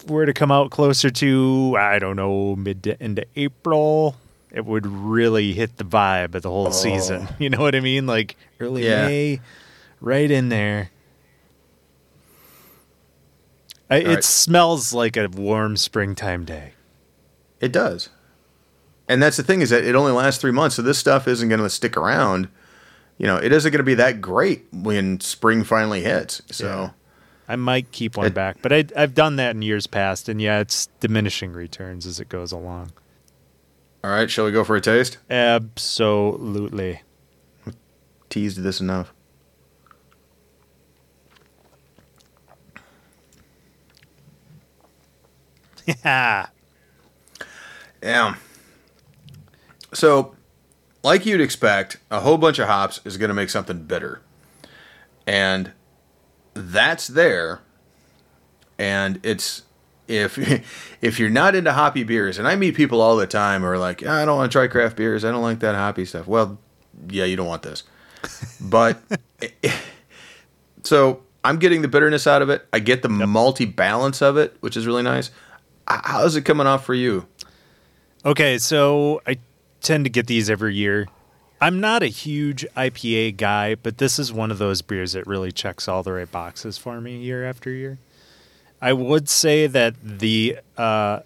were 0.07 0.25
to 0.25 0.33
come 0.33 0.51
out 0.51 0.71
closer 0.71 1.11
to 1.11 1.77
I 1.79 1.99
don't 1.99 2.17
know 2.17 2.57
mid 2.57 2.83
to 2.85 3.01
end 3.03 3.19
of 3.19 3.25
April, 3.37 4.17
it 4.51 4.65
would 4.65 4.87
really 4.87 5.53
hit 5.53 5.77
the 5.77 5.85
vibe 5.85 6.35
of 6.35 6.43
the 6.43 6.51
whole 6.51 6.69
oh. 6.69 6.73
season. 6.73 7.29
You 7.39 7.51
know 7.51 7.61
what 7.61 7.75
I 7.75 7.81
mean? 7.81 8.07
Like 8.07 8.37
early 8.59 8.85
Yeah. 8.85 9.07
May, 9.07 9.41
right 10.01 10.31
in 10.31 10.49
there. 10.49 10.91
I, 13.91 13.97
it 13.97 14.07
right. 14.07 14.25
smells 14.25 14.93
like 14.93 15.17
a 15.17 15.29
warm 15.29 15.77
springtime 15.77 16.45
day. 16.45 16.75
It 17.61 17.73
does. 17.73 18.09
And 19.09 19.23
that's 19.23 19.37
the 19.37 19.43
thing 19.43 19.61
is 19.61 19.71
that 19.71 19.85
it 19.85 19.95
only 19.95 20.13
lasts 20.13 20.41
three 20.41 20.53
months, 20.53 20.77
so 20.77 20.83
this 20.83 20.99
stuff 20.99 21.27
isn't 21.29 21.49
going 21.49 21.61
to 21.61 21.69
stick 21.71 21.97
around. 21.97 22.49
You 23.19 23.27
know, 23.27 23.37
it 23.37 23.53
isn't 23.53 23.71
going 23.71 23.79
to 23.81 23.85
be 23.85 23.95
that 23.97 24.21
great 24.21 24.67
when 24.73 25.21
spring 25.21 25.63
finally 25.65 26.03
hits. 26.03 26.41
So, 26.51 26.67
Yeah. 26.67 26.91
I 27.49 27.57
might 27.57 27.91
keep 27.91 28.17
one 28.17 28.27
It- 28.29 28.35
back, 28.35 28.59
but 28.63 28.73
I, 28.73 28.85
I've 28.97 29.15
done 29.15 29.37
that 29.37 29.57
in 29.57 29.63
years 29.63 29.87
past, 29.89 30.29
and 30.29 30.41
yeah, 30.41 30.61
it's 30.61 30.87
diminishing 31.01 31.53
returns 31.53 32.07
as 32.07 32.21
it 32.21 32.29
goes 32.29 32.53
along. 32.53 32.93
all 34.05 34.11
right, 34.11 34.31
shall 34.31 34.45
we 34.47 34.53
go 34.53 34.63
for 34.65 34.77
a 34.77 34.81
taste? 34.81 35.19
Absolutely. 35.29 37.03
Teased 38.31 38.63
this 38.63 38.81
enough. 38.81 39.13
Yeah. 46.05 46.47
Yeah. 48.03 48.37
So, 49.93 50.35
like 51.03 51.27
you'd 51.27 51.41
expect, 51.41 51.99
a 52.11 52.21
whole 52.21 52.39
bunch 52.39 52.59
of 52.59 52.69
hops 52.69 53.01
is 53.05 53.17
going 53.17 53.29
to 53.29 53.35
make 53.35 53.51
something 53.51 53.85
bitter. 53.85 54.23
And 55.27 55.73
that's 56.55 57.07
there. 57.07 57.61
And 58.79 59.21
it's 59.23 59.63
if 60.09 60.39
if 61.01 61.19
you're 61.19 61.31
not 61.31 61.55
into 61.55 61.73
hoppy 61.73 62.05
beers, 62.05 62.39
and 62.39 62.47
I 62.47 62.57
meet 62.57 62.75
people 62.75 63.01
all 63.01 63.17
the 63.17 63.27
time 63.27 63.63
who 63.63 63.69
are 63.69 63.79
like, 63.79 64.03
"Ah, 64.07 64.23
I 64.23 64.25
don't 64.25 64.37
want 64.37 64.51
to 64.51 64.59
try 64.59 64.67
craft 64.67 64.97
beers. 64.97 65.25
I 65.25 65.31
don't 65.31 65.43
like 65.43 65.61
that 65.61 65.75
hoppy 65.75 66.05
stuff. 66.05 66.27
Well, 66.27 66.59
yeah, 67.09 67.25
you 67.25 67.37
don't 67.37 67.47
want 67.47 67.63
this. 67.63 67.85
But 68.61 69.01
so 70.83 71.23
I'm 71.45 71.59
getting 71.59 71.83
the 71.83 71.89
bitterness 71.89 72.27
out 72.27 72.43
of 72.43 72.51
it. 72.51 72.67
I 72.73 72.81
get 72.81 73.03
the 73.03 73.09
malty 73.09 73.75
balance 73.75 74.21
of 74.21 74.37
it, 74.37 74.57
which 74.61 74.77
is 74.77 74.87
really 74.87 75.03
nice. 75.03 75.31
How's 75.87 76.37
it 76.37 76.43
coming 76.43 76.67
off 76.67 76.85
for 76.85 76.95
you? 76.95 77.27
Okay, 78.25 78.59
so 78.59 79.23
I 79.27 79.39
tend 79.81 80.05
to 80.05 80.11
get 80.11 80.27
these 80.27 80.51
every 80.51 80.75
year. 80.75 81.09
I'm 81.61 81.81
not 81.81 82.03
a 82.03 82.07
huge 82.07 82.67
IPA 82.77 83.37
guy, 83.39 83.75
but 83.75 83.99
this 83.99 84.19
is 84.19 84.33
one 84.33 84.51
of 84.51 84.59
those 84.59 84.83
beers 84.83 85.13
that 85.13 85.27
really 85.27 85.53
checks 85.53 85.89
all 85.89 86.03
the 86.03 86.13
right 86.13 86.31
boxes 86.31 86.77
for 86.77 87.01
me 87.01 87.17
year 87.19 87.45
after 87.45 87.71
year. 87.71 87.99
I 88.81 88.93
would 88.93 89.29
say 89.29 89.67
that 89.67 89.95
the 90.03 90.59
uh, 90.77 91.21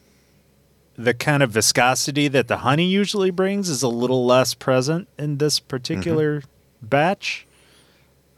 the 0.96 1.14
kind 1.14 1.42
of 1.42 1.50
viscosity 1.50 2.28
that 2.28 2.48
the 2.48 2.58
honey 2.58 2.86
usually 2.86 3.30
brings 3.30 3.68
is 3.68 3.82
a 3.82 3.88
little 3.88 4.24
less 4.26 4.54
present 4.54 5.08
in 5.18 5.38
this 5.38 5.60
particular 5.60 6.42
batch, 6.82 7.46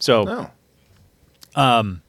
So 0.00 0.24
Oh. 1.54 2.00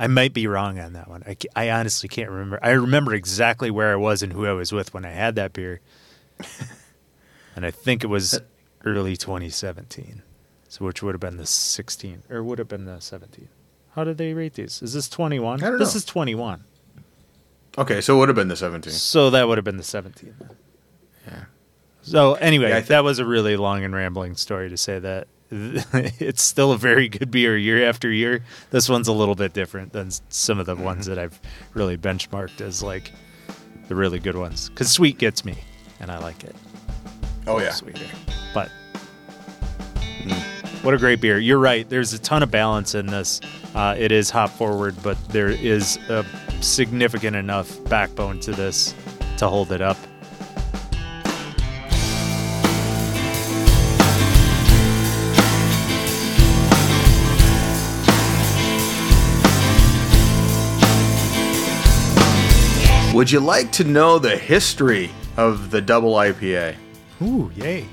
I 0.00 0.06
might 0.06 0.32
be 0.32 0.46
wrong 0.46 0.78
on 0.78 0.94
that 0.94 1.08
one. 1.08 1.22
I, 1.26 1.36
I 1.54 1.70
honestly 1.70 2.08
can't 2.08 2.30
remember. 2.30 2.58
I 2.62 2.70
remember 2.70 3.14
exactly 3.14 3.70
where 3.70 3.92
I 3.92 3.96
was 3.96 4.22
and 4.22 4.32
who 4.32 4.46
I 4.46 4.52
was 4.52 4.72
with 4.72 4.92
when 4.94 5.04
I 5.04 5.10
had 5.10 5.34
that 5.36 5.52
beer. 5.52 5.80
and 7.54 7.66
I 7.66 7.70
think 7.70 8.02
it 8.02 8.06
was 8.08 8.40
early 8.84 9.16
2017. 9.16 10.22
So 10.68 10.84
which 10.84 11.02
would 11.02 11.14
have 11.14 11.20
been 11.20 11.36
the 11.36 11.46
16 11.46 12.22
or 12.30 12.42
would 12.42 12.58
have 12.58 12.68
been 12.68 12.86
the 12.86 13.00
17. 13.00 13.48
How 13.94 14.04
did 14.04 14.18
they 14.18 14.32
rate 14.32 14.54
these? 14.54 14.80
Is 14.82 14.92
this 14.94 15.08
21? 15.08 15.62
I 15.62 15.68
don't 15.70 15.78
this 15.78 15.94
know. 15.94 15.98
is 15.98 16.04
21. 16.04 16.64
Okay, 17.76 18.00
so 18.00 18.16
it 18.16 18.18
would 18.20 18.28
have 18.28 18.36
been 18.36 18.48
the 18.48 18.56
17. 18.56 18.92
So 18.92 19.30
that 19.30 19.48
would 19.48 19.58
have 19.58 19.64
been 19.64 19.76
the 19.76 19.82
17. 19.82 20.34
Yeah. 21.26 21.44
So 22.02 22.34
anyway, 22.34 22.70
Yeah, 22.70 22.78
I 22.78 22.80
thi- 22.82 22.88
that 22.88 23.04
was 23.04 23.18
a 23.18 23.24
really 23.26 23.56
long 23.56 23.84
and 23.84 23.94
rambling 23.94 24.36
story 24.36 24.70
to 24.70 24.76
say 24.76 24.98
that 24.98 25.28
it's 25.92 26.42
still 26.42 26.70
a 26.70 26.78
very 26.78 27.08
good 27.08 27.30
beer 27.30 27.56
year 27.56 27.88
after 27.88 28.10
year. 28.10 28.44
This 28.70 28.88
one's 28.88 29.08
a 29.08 29.12
little 29.12 29.34
bit 29.34 29.52
different 29.52 29.92
than 29.92 30.10
some 30.28 30.60
of 30.60 30.66
the 30.66 30.76
ones 30.76 31.06
that 31.06 31.18
I've 31.18 31.40
really 31.74 31.96
benchmarked 31.96 32.60
as 32.60 32.82
like 32.82 33.10
the 33.88 33.96
really 33.96 34.20
good 34.20 34.36
ones. 34.36 34.68
Because 34.68 34.90
sweet 34.92 35.18
gets 35.18 35.44
me, 35.44 35.58
and 35.98 36.10
I 36.10 36.18
like 36.18 36.44
it. 36.44 36.54
Oh 37.46 37.58
yeah. 37.58 37.72
sweeter. 37.72 38.06
But 38.54 38.70
what 40.82 40.94
a 40.94 40.98
great 40.98 41.20
beer! 41.20 41.38
You're 41.38 41.58
right. 41.58 41.88
There's 41.88 42.12
a 42.12 42.18
ton 42.18 42.42
of 42.44 42.50
balance 42.50 42.94
in 42.94 43.06
this. 43.06 43.40
Uh, 43.74 43.96
it 43.98 44.12
is 44.12 44.30
hop 44.30 44.50
forward, 44.50 44.94
but 45.02 45.16
there 45.30 45.48
is 45.48 45.96
a 46.08 46.24
significant 46.60 47.34
enough 47.36 47.82
backbone 47.84 48.38
to 48.40 48.52
this 48.52 48.94
to 49.38 49.48
hold 49.48 49.72
it 49.72 49.80
up. 49.80 49.96
Would 63.14 63.30
you 63.30 63.40
like 63.40 63.72
to 63.72 63.84
know 63.84 64.18
the 64.18 64.36
history 64.36 65.10
of 65.36 65.70
the 65.70 65.80
double 65.80 66.14
IPA? 66.14 66.76
Ooh, 67.22 67.50
yay! 67.56 67.86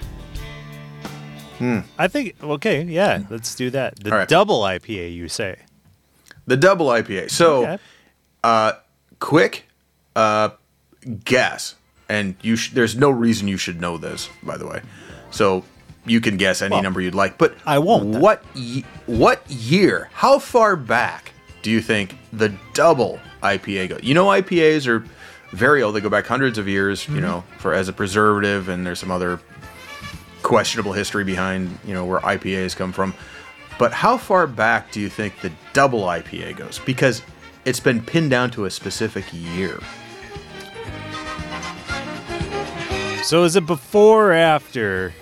Hmm. 1.57 1.79
I 1.97 2.07
think 2.07 2.35
okay, 2.41 2.83
yeah. 2.83 3.23
Let's 3.29 3.55
do 3.55 3.71
that. 3.71 3.99
The 3.99 4.11
right. 4.11 4.27
double 4.27 4.61
IPA, 4.61 5.13
you 5.13 5.27
say? 5.27 5.57
The 6.45 6.55
double 6.55 6.87
IPA. 6.87 7.31
So, 7.31 7.65
Okay. 8.45 8.77
quick 9.19 9.65
uh, 10.15 10.49
guess, 11.25 11.75
and 12.07 12.35
you 12.41 12.55
sh- 12.55 12.71
there's 12.73 12.95
no 12.95 13.09
reason 13.09 13.47
you 13.47 13.57
should 13.57 13.81
know 13.81 13.97
this, 13.97 14.29
by 14.43 14.55
the 14.55 14.67
way. 14.67 14.81
So 15.31 15.65
you 16.05 16.21
can 16.21 16.37
guess 16.37 16.61
any 16.61 16.73
Well, 16.73 16.83
number 16.83 17.01
you'd 17.01 17.15
like, 17.15 17.39
but 17.39 17.55
I 17.65 17.79
won't. 17.79 18.05
What 18.05 18.43
ye- 18.53 18.85
what 19.07 19.41
year? 19.49 20.09
How 20.13 20.37
far 20.37 20.75
back 20.75 21.33
do 21.61 21.71
you 21.71 21.81
think 21.81 22.15
the 22.33 22.53
double 22.73 23.19
IPA 23.43 23.89
goes? 23.89 24.03
You 24.03 24.13
know, 24.13 24.25
IPAs 24.27 24.87
are 24.87 25.05
very 25.51 25.81
old; 25.81 25.95
they 25.95 26.01
go 26.01 26.09
back 26.09 26.25
hundreds 26.25 26.57
of 26.57 26.67
years. 26.67 27.03
Mm-hmm. 27.03 27.15
You 27.15 27.21
know, 27.21 27.43
for 27.57 27.73
as 27.73 27.87
a 27.87 27.93
preservative, 27.93 28.69
and 28.69 28.85
there's 28.85 28.99
some 28.99 29.11
other 29.11 29.39
questionable 30.43 30.93
history 30.93 31.23
behind 31.23 31.77
you 31.85 31.93
know 31.93 32.05
where 32.05 32.19
IPAs 32.21 32.75
come 32.75 32.91
from. 32.91 33.13
But 33.79 33.93
how 33.93 34.17
far 34.17 34.47
back 34.47 34.91
do 34.91 34.99
you 34.99 35.09
think 35.09 35.39
the 35.41 35.51
double 35.73 36.01
IPA 36.03 36.57
goes? 36.57 36.79
Because 36.79 37.21
it's 37.65 37.79
been 37.79 38.01
pinned 38.01 38.31
down 38.31 38.49
to 38.51 38.65
a 38.65 38.71
specific 38.71 39.25
year. 39.31 39.79
So 43.23 43.43
is 43.43 43.55
it 43.57 43.65
before 43.65 44.29
or 44.29 44.33
after 44.33 45.13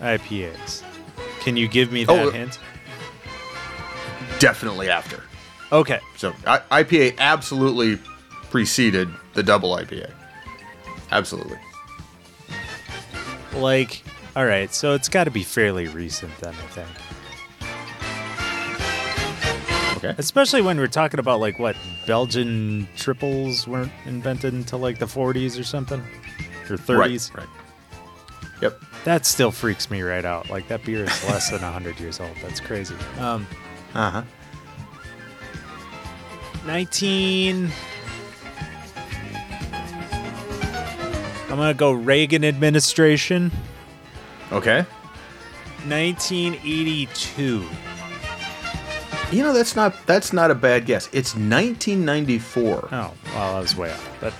IPAs? 0.00 0.82
Can 1.40 1.56
you 1.56 1.68
give 1.68 1.92
me 1.92 2.04
that 2.04 2.26
Oh, 2.26 2.30
hint? 2.30 2.58
Definitely 4.40 4.90
after. 4.90 5.22
Okay. 5.72 6.00
So 6.16 6.32
I- 6.46 6.82
IPA 6.82 7.18
absolutely 7.18 7.98
preceded 8.50 9.08
the 9.34 9.42
double 9.42 9.70
IPA. 9.76 10.10
Absolutely. 11.10 11.58
Like, 13.54 14.02
all 14.34 14.44
right, 14.44 14.72
so 14.74 14.92
it's 14.94 15.08
got 15.08 15.24
to 15.24 15.30
be 15.30 15.42
fairly 15.42 15.88
recent 15.88 16.36
then, 16.38 16.54
I 16.54 16.66
think. 16.68 16.88
Okay. 19.96 20.14
Especially 20.18 20.60
when 20.60 20.76
we're 20.78 20.86
talking 20.88 21.18
about 21.18 21.40
like 21.40 21.58
what 21.58 21.74
Belgian 22.06 22.86
triples 22.96 23.66
weren't 23.66 23.90
invented 24.04 24.52
until 24.52 24.78
like 24.78 24.98
the 24.98 25.06
40s 25.06 25.58
or 25.58 25.64
something, 25.64 26.00
or 26.68 26.76
30s. 26.76 27.34
Right. 27.34 27.46
Right. 27.46 27.48
Yep. 28.60 28.80
That 29.04 29.24
still 29.26 29.50
freaks 29.50 29.90
me 29.90 30.02
right 30.02 30.24
out. 30.24 30.50
Like 30.50 30.68
that 30.68 30.84
beer 30.84 31.04
is 31.04 31.24
less 31.24 31.50
than 31.50 31.62
100 31.62 31.98
years 31.98 32.20
old. 32.20 32.36
That's 32.42 32.60
crazy. 32.60 32.94
Um, 33.18 33.46
Uh 33.94 34.10
huh. 34.10 34.22
19. 36.66 37.70
I'm 41.48 41.56
gonna 41.56 41.74
go 41.74 41.92
Reagan 41.92 42.44
administration. 42.44 43.50
Okay. 44.52 44.84
1982. 45.88 47.66
You 49.32 49.42
know 49.42 49.52
that's 49.52 49.74
not 49.76 49.94
that's 50.06 50.32
not 50.32 50.50
a 50.50 50.54
bad 50.54 50.86
guess. 50.86 51.06
It's 51.12 51.34
1994. 51.34 52.88
Oh, 52.92 53.12
well, 53.34 53.56
I 53.56 53.60
was 53.60 53.76
way 53.76 53.90
off. 53.92 54.16
But 54.20 54.34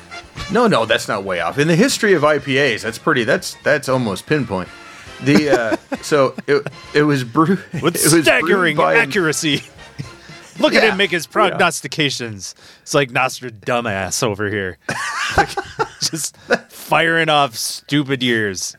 No, 0.52 0.66
no, 0.66 0.84
that's 0.84 1.08
not 1.08 1.24
way 1.24 1.40
off. 1.40 1.58
In 1.58 1.68
the 1.68 1.76
history 1.76 2.12
of 2.14 2.22
IPAs, 2.22 2.82
that's 2.82 2.98
pretty. 2.98 3.24
That's 3.24 3.54
that's 3.62 3.88
almost 3.88 4.26
pinpoint. 4.26 4.68
The 5.24 5.50
uh, 5.50 5.76
so 6.02 6.34
it 6.46 6.66
it 6.94 7.02
was 7.02 7.24
brewed 7.24 7.62
with 7.80 7.96
it 7.96 8.12
was 8.12 8.24
staggering 8.24 8.76
by 8.76 8.94
an- 8.96 9.10
Look 10.58 10.74
at 10.74 10.82
him 10.82 10.96
make 10.96 11.10
his 11.10 11.26
yeah. 11.26 11.32
prognostications. 11.32 12.54
It's 12.82 12.94
like 12.94 13.10
Nostradamus 13.10 14.22
over 14.22 14.48
here. 14.50 14.78
Like, 15.36 15.48
just 16.00 16.36
firing 16.70 17.28
off 17.28 17.56
stupid 17.56 18.22
years. 18.22 18.76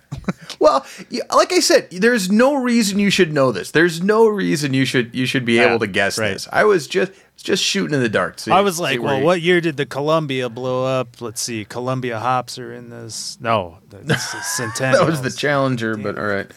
Well, 0.59 0.85
like 1.29 1.51
I 1.51 1.59
said, 1.59 1.89
there's 1.91 2.31
no 2.31 2.55
reason 2.55 2.99
you 2.99 3.09
should 3.09 3.33
know 3.33 3.51
this. 3.51 3.71
There's 3.71 4.01
no 4.01 4.27
reason 4.27 4.73
you 4.73 4.85
should 4.85 5.13
you 5.13 5.25
should 5.25 5.43
be 5.43 5.55
Yeah, 5.55 5.67
able 5.67 5.79
to 5.79 5.87
guess 5.87 6.17
right. 6.17 6.29
this. 6.33 6.47
I 6.51 6.63
was 6.63 6.87
just 6.87 7.11
just 7.35 7.63
shooting 7.63 7.93
in 7.93 7.99
the 8.01 8.07
dark. 8.09 8.39
See- 8.39 8.51
I 8.51 8.61
was 8.61 8.79
like, 8.79 9.01
well, 9.01 9.19
you- 9.19 9.25
what 9.25 9.41
year 9.41 9.59
did 9.59 9.75
the 9.77 9.85
Columbia 9.85 10.47
blow 10.49 10.85
up? 10.85 11.21
Let's 11.21 11.41
see. 11.41 11.65
Columbia 11.65 12.17
hops 12.17 12.57
are 12.57 12.73
in 12.73 12.89
this. 12.89 13.37
No, 13.41 13.79
that's 13.89 14.31
the 14.31 14.41
Centennial. 14.41 15.03
That 15.05 15.11
was 15.11 15.21
the 15.21 15.29
Challenger, 15.37 15.97
but 15.97 16.17
all 16.17 16.25
right. 16.25 16.49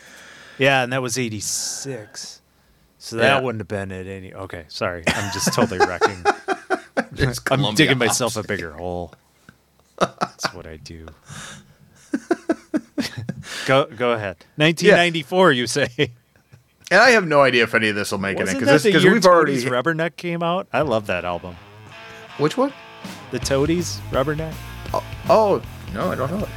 Yeah, 0.57 0.85
and 0.85 0.93
that 0.93 1.03
was 1.03 1.19
86. 1.19 2.40
So 3.03 3.17
that 3.17 3.25
Yeah. 3.25 3.41
wouldn't 3.41 3.61
have 3.61 3.69
been 3.69 3.91
at 3.93 4.07
any. 4.07 4.33
Okay, 4.33 4.67
sorry. 4.69 5.03
I'm 5.09 5.33
just 5.33 5.55
totally 5.55 5.79
wrecking. 5.85 6.23
I'm 7.51 7.75
digging 7.75 7.97
myself 7.99 8.37
a 8.37 8.43
bigger 8.43 8.73
hole. 8.73 9.15
That's 9.99 10.53
what 10.53 10.67
I 10.67 10.77
do. 10.77 11.07
go 13.67 13.87
go 13.87 14.13
ahead. 14.13 14.37
1994, 14.57 15.53
you 15.53 15.67
say? 15.67 15.89
And 15.99 17.01
I 17.01 17.11
have 17.11 17.27
no 17.27 17.41
idea 17.41 17.65
if 17.65 17.75
any 17.75 17.89
of 17.89 17.95
this 17.95 18.11
will 18.13 18.19
make 18.19 18.37
Wasn't 18.37 18.59
it 18.59 18.61
because 18.61 18.83
because 18.83 19.05
we've 19.05 19.25
already 19.25 19.63
Rubberneck 19.63 20.17
came 20.17 20.43
out? 20.43 20.69
I 20.73 20.83
love 20.83 21.07
that 21.07 21.25
album. 21.25 21.57
which 22.39 22.57
one? 22.59 22.73
The 23.31 23.39
Toadies 23.39 23.99
Rubberneck. 24.11 24.53
Oh, 24.93 25.05
oh 25.29 25.63
no, 25.95 26.11
I 26.13 26.17
don't 26.17 26.31
know. 26.31 26.45
it. 26.45 26.49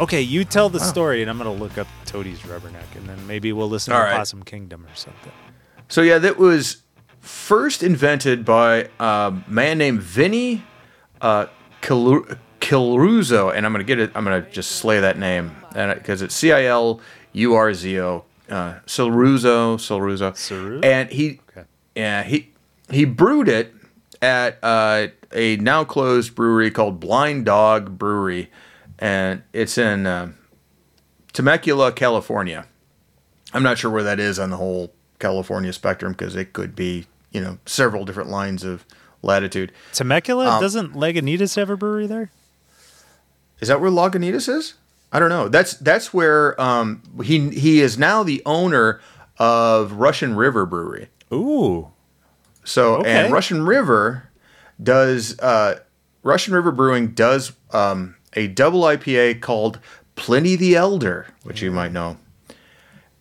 Okay, 0.00 0.22
you 0.22 0.44
tell 0.44 0.70
the 0.70 0.80
story, 0.80 1.20
and 1.22 1.30
I'm 1.30 1.36
gonna 1.36 1.52
look 1.52 1.76
up 1.76 1.88
Toadies 2.06 2.38
Rubberneck, 2.40 2.96
and 2.96 3.06
then 3.06 3.26
maybe 3.26 3.52
we'll 3.52 3.68
listen 3.68 3.92
All 3.92 4.00
to 4.00 4.06
right. 4.06 4.16
Possum 4.16 4.44
Kingdom 4.44 4.86
or 4.86 4.94
something. 4.94 5.32
So 5.88 6.02
yeah, 6.02 6.18
that 6.18 6.36
was 6.38 6.82
first 7.20 7.82
invented 7.82 8.44
by 8.44 8.88
a 9.00 9.34
man 9.46 9.78
named 9.78 10.02
Vinny 10.02 10.62
uh, 11.20 11.46
and 12.60 13.64
I'm 13.66 13.72
gonna 13.72 13.84
get 13.84 13.98
it. 13.98 14.10
I'm 14.14 14.24
gonna 14.24 14.42
just 14.50 14.72
slay 14.72 15.00
that 15.00 15.18
name, 15.18 15.56
and 15.74 15.94
because 15.94 16.20
it's 16.22 16.34
C 16.34 16.52
I 16.52 16.64
L 16.64 17.00
U 17.32 17.54
R 17.54 17.72
Z 17.72 18.00
O, 18.00 18.24
uh, 18.50 18.74
Silruzo, 18.86 19.76
Silruzo, 19.76 20.84
and 20.84 21.10
he, 21.10 21.40
Okay. 21.50 21.66
yeah, 21.94 22.22
he 22.22 22.50
he 22.90 23.04
brewed 23.06 23.48
it 23.48 23.72
at 24.20 24.58
uh, 24.62 25.06
a 25.32 25.56
now 25.56 25.84
closed 25.84 26.34
brewery 26.34 26.70
called 26.70 27.00
Blind 27.00 27.46
Dog 27.46 27.96
Brewery, 27.96 28.50
and 28.98 29.42
it's 29.54 29.78
in 29.78 30.06
uh, 30.06 30.32
Temecula, 31.32 31.92
California. 31.92 32.66
I'm 33.54 33.62
not 33.62 33.78
sure 33.78 33.90
where 33.90 34.02
that 34.02 34.20
is 34.20 34.38
on 34.38 34.50
the 34.50 34.56
whole 34.56 34.92
California 35.18 35.72
spectrum 35.72 36.12
because 36.12 36.36
it 36.36 36.52
could 36.52 36.74
be, 36.76 37.06
you 37.32 37.40
know, 37.40 37.58
several 37.66 38.04
different 38.04 38.30
lines 38.30 38.64
of 38.64 38.84
latitude. 39.22 39.72
Temecula 39.92 40.48
Um, 40.48 40.60
doesn't 40.60 40.94
Lagunitas 40.94 41.56
have 41.56 41.70
a 41.70 41.76
brewery 41.76 42.06
there? 42.06 42.30
Is 43.60 43.68
that 43.68 43.80
where 43.80 43.90
Lagunitas 43.90 44.48
is? 44.48 44.74
I 45.12 45.18
don't 45.18 45.30
know. 45.30 45.48
That's 45.48 45.74
that's 45.74 46.12
where 46.12 46.60
um, 46.60 47.02
he 47.24 47.48
he 47.50 47.80
is 47.80 47.98
now 47.98 48.22
the 48.22 48.42
owner 48.46 49.00
of 49.38 49.92
Russian 49.92 50.36
River 50.36 50.66
Brewery. 50.66 51.08
Ooh, 51.32 51.88
So 52.64 52.96
Okay. 52.98 53.24
and 53.24 53.32
Russian 53.32 53.64
River 53.66 54.28
does 54.82 55.38
uh, 55.40 55.80
Russian 56.22 56.54
River 56.54 56.70
Brewing 56.72 57.08
does 57.08 57.52
um, 57.72 58.16
a 58.34 58.46
double 58.48 58.82
IPA 58.82 59.40
called 59.40 59.78
Pliny 60.14 60.56
the 60.56 60.76
Elder, 60.76 61.26
which 61.42 61.62
you 61.62 61.70
might 61.70 61.92
know. 61.92 62.18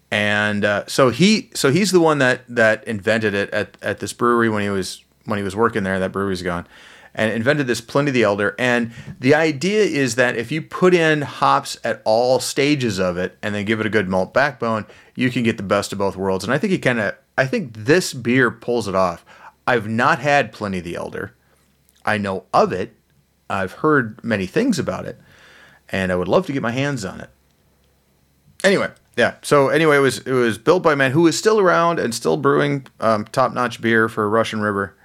And 0.09 0.63
uh, 0.63 0.85
so 0.87 1.09
he 1.09 1.49
so 1.53 1.71
he's 1.71 1.91
the 1.91 1.99
one 1.99 2.19
that 2.19 2.43
that 2.47 2.83
invented 2.85 3.33
it 3.33 3.49
at, 3.49 3.77
at 3.81 3.99
this 3.99 4.13
brewery 4.13 4.49
when 4.49 4.63
he 4.63 4.69
was 4.69 5.03
when 5.25 5.37
he 5.37 5.43
was 5.43 5.55
working 5.55 5.83
there. 5.83 5.99
That 5.99 6.13
brewery's 6.13 6.41
gone, 6.41 6.65
and 7.13 7.31
invented 7.31 7.67
this 7.67 7.81
Pliny 7.81 8.11
the 8.11 8.23
Elder. 8.23 8.55
And 8.57 8.93
the 9.19 9.35
idea 9.35 9.83
is 9.83 10.15
that 10.15 10.37
if 10.37 10.49
you 10.49 10.61
put 10.61 10.93
in 10.93 11.23
hops 11.23 11.77
at 11.83 12.01
all 12.05 12.39
stages 12.39 12.99
of 12.99 13.17
it 13.17 13.37
and 13.41 13.53
then 13.53 13.65
give 13.65 13.81
it 13.81 13.85
a 13.85 13.89
good 13.89 14.07
malt 14.07 14.33
backbone, 14.33 14.85
you 15.15 15.29
can 15.29 15.43
get 15.43 15.57
the 15.57 15.63
best 15.63 15.91
of 15.91 15.99
both 15.99 16.15
worlds. 16.15 16.45
And 16.45 16.53
I 16.53 16.57
think 16.57 16.71
he 16.71 16.79
kind 16.79 16.99
of 16.99 17.15
I 17.37 17.45
think 17.45 17.73
this 17.73 18.13
beer 18.13 18.49
pulls 18.49 18.87
it 18.87 18.95
off. 18.95 19.25
I've 19.67 19.89
not 19.89 20.19
had 20.19 20.53
Pliny 20.53 20.79
the 20.79 20.95
Elder. 20.95 21.35
I 22.05 22.17
know 22.17 22.45
of 22.53 22.71
it. 22.71 22.95
I've 23.49 23.73
heard 23.73 24.23
many 24.23 24.45
things 24.45 24.79
about 24.79 25.05
it, 25.05 25.19
and 25.89 26.11
I 26.11 26.15
would 26.15 26.29
love 26.29 26.45
to 26.47 26.53
get 26.53 26.61
my 26.61 26.71
hands 26.71 27.03
on 27.03 27.19
it. 27.19 27.29
Anyway, 28.63 28.91
yeah. 29.17 29.35
So 29.41 29.67
anyway, 29.69 29.97
it 29.97 30.01
was 30.01 30.19
it 30.19 30.31
was 30.31 30.57
built 30.57 30.83
by 30.83 30.93
a 30.93 30.95
man 30.95 31.11
who 31.11 31.27
is 31.27 31.37
still 31.37 31.59
around 31.59 31.99
and 31.99 32.13
still 32.15 32.37
brewing 32.37 32.87
um, 33.01 33.25
top 33.25 33.53
notch 33.53 33.81
beer 33.81 34.07
for 34.07 34.29
Russian 34.29 34.61
River. 34.61 34.95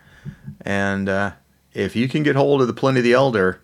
And 0.60 1.08
uh, 1.08 1.32
if 1.74 1.96
you 1.96 2.08
can 2.08 2.22
get 2.22 2.36
hold 2.36 2.60
of 2.60 2.66
the 2.68 2.72
Pliny 2.74 3.00
the 3.00 3.12
Elder, 3.14 3.60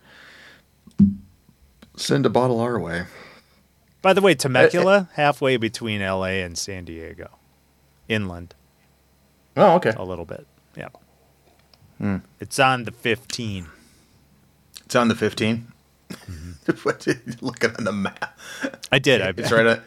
send 1.96 2.26
a 2.26 2.30
bottle 2.30 2.60
our 2.60 2.78
way. 2.78 3.04
By 4.02 4.12
the 4.12 4.20
way, 4.20 4.32
uh, 4.32 4.36
Temecula, 4.36 4.96
eh, 4.96 5.00
eh. 5.00 5.04
halfway 5.14 5.56
between 5.56 6.00
LA 6.00 6.40
and 6.44 6.56
San 6.56 6.84
Diego, 6.84 7.30
inland 8.08 8.54
Oh, 9.56 9.74
okay. 9.74 9.92
a 9.96 10.04
little 10.04 10.24
bit. 10.24 10.46
Yeah. 10.76 10.88
Hmm. 11.98 12.16
It's 12.38 12.58
on 12.60 12.84
the 12.84 12.92
15. 12.92 13.66
It's 14.84 14.94
on 14.94 15.08
the 15.08 15.16
15. 15.16 15.66
Mm-hmm. 16.10 16.72
What 16.84 17.00
did 17.00 17.20
you- 17.26 17.34
Looking 17.40 17.74
on 17.76 17.84
the 17.84 17.92
map. 17.92 18.38
I 18.92 18.98
did. 18.98 19.20
I, 19.20 19.30
It's 19.36 19.50
right 19.50 19.66
at. 19.74 19.82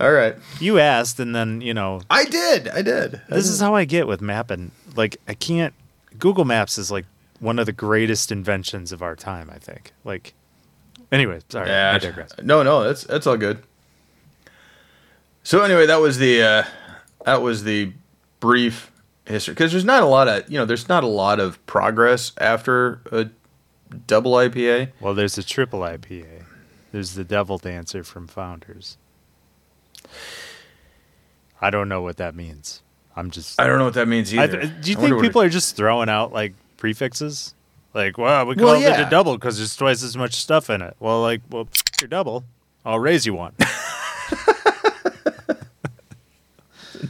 All 0.00 0.12
right. 0.12 0.36
You 0.60 0.78
asked, 0.78 1.18
and 1.18 1.34
then 1.34 1.60
you 1.60 1.74
know 1.74 2.00
I 2.10 2.24
did. 2.24 2.68
I 2.68 2.82
did. 2.82 3.20
this 3.28 3.48
is 3.48 3.60
how 3.60 3.74
I 3.74 3.84
get 3.84 4.06
with 4.06 4.20
mapping. 4.20 4.70
Like 4.94 5.16
I 5.26 5.34
can't. 5.34 5.74
Google 6.18 6.44
Maps 6.44 6.78
is 6.78 6.90
like 6.90 7.06
one 7.40 7.58
of 7.58 7.66
the 7.66 7.72
greatest 7.72 8.30
inventions 8.30 8.92
of 8.92 9.02
our 9.02 9.16
time. 9.16 9.50
I 9.52 9.58
think. 9.58 9.92
Like. 10.04 10.34
Anyway, 11.10 11.40
sorry. 11.48 11.68
Yeah, 11.68 11.92
I 11.94 11.98
digress. 11.98 12.32
No, 12.42 12.62
no, 12.62 12.84
that's 12.84 13.04
that's 13.04 13.26
all 13.26 13.36
good. 13.36 13.62
So 15.42 15.62
anyway, 15.62 15.86
that 15.86 15.96
was 16.00 16.18
the 16.18 16.42
uh, 16.42 16.62
that 17.24 17.40
was 17.40 17.64
the 17.64 17.92
brief 18.40 18.92
history 19.26 19.54
because 19.54 19.72
there's 19.72 19.84
not 19.84 20.02
a 20.02 20.06
lot 20.06 20.28
of 20.28 20.50
you 20.50 20.58
know 20.58 20.64
there's 20.64 20.88
not 20.88 21.04
a 21.04 21.08
lot 21.08 21.40
of 21.40 21.64
progress 21.66 22.32
after 22.38 23.00
a 23.10 23.30
double 24.06 24.32
IPA. 24.32 24.90
Well, 25.00 25.14
there's 25.14 25.38
a 25.38 25.42
triple 25.42 25.80
IPA. 25.80 26.44
There's 26.92 27.14
the 27.14 27.24
Devil 27.24 27.58
Dancer 27.58 28.04
from 28.04 28.26
Founders. 28.28 28.96
I 31.60 31.70
don't 31.70 31.88
know 31.88 32.02
what 32.02 32.16
that 32.18 32.34
means. 32.34 32.82
I'm 33.16 33.30
just. 33.30 33.60
I 33.60 33.66
don't 33.66 33.78
know 33.78 33.84
what 33.84 33.94
that 33.94 34.06
means 34.08 34.32
either. 34.34 34.60
th- 34.60 34.72
do 34.80 34.90
you 34.92 34.96
I 34.96 35.00
think 35.00 35.20
people 35.20 35.40
it- 35.40 35.46
are 35.46 35.50
just 35.50 35.74
throwing 35.76 36.08
out 36.08 36.32
like 36.32 36.54
prefixes? 36.76 37.54
Like, 37.94 38.16
well, 38.18 38.46
we 38.46 38.54
Well, 38.54 38.74
called 38.74 38.84
it 38.84 39.00
a 39.06 39.08
double 39.10 39.36
because 39.36 39.56
there's 39.58 39.74
twice 39.74 40.02
as 40.04 40.16
much 40.16 40.34
stuff 40.34 40.70
in 40.70 40.82
it. 40.82 40.94
Well, 41.00 41.20
like, 41.22 41.40
well, 41.50 41.66
f- 41.74 41.82
your 42.00 42.08
double. 42.08 42.44
I'll 42.84 43.00
raise 43.00 43.26
you 43.26 43.34
one. 43.34 43.54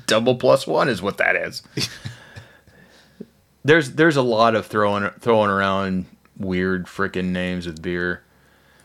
double 0.07 0.37
plus 0.37 0.67
one 0.67 0.89
is 0.89 1.03
what 1.03 1.19
that 1.19 1.37
is. 1.37 1.63
there's 3.65 3.93
there's 3.93 4.17
a 4.17 4.23
lot 4.23 4.55
of 4.55 4.67
throwing 4.67 5.11
throwing 5.21 5.51
around 5.51 6.07
weird 6.39 6.87
freaking 6.87 7.27
names 7.27 7.67
with 7.67 7.83
beer. 7.83 8.23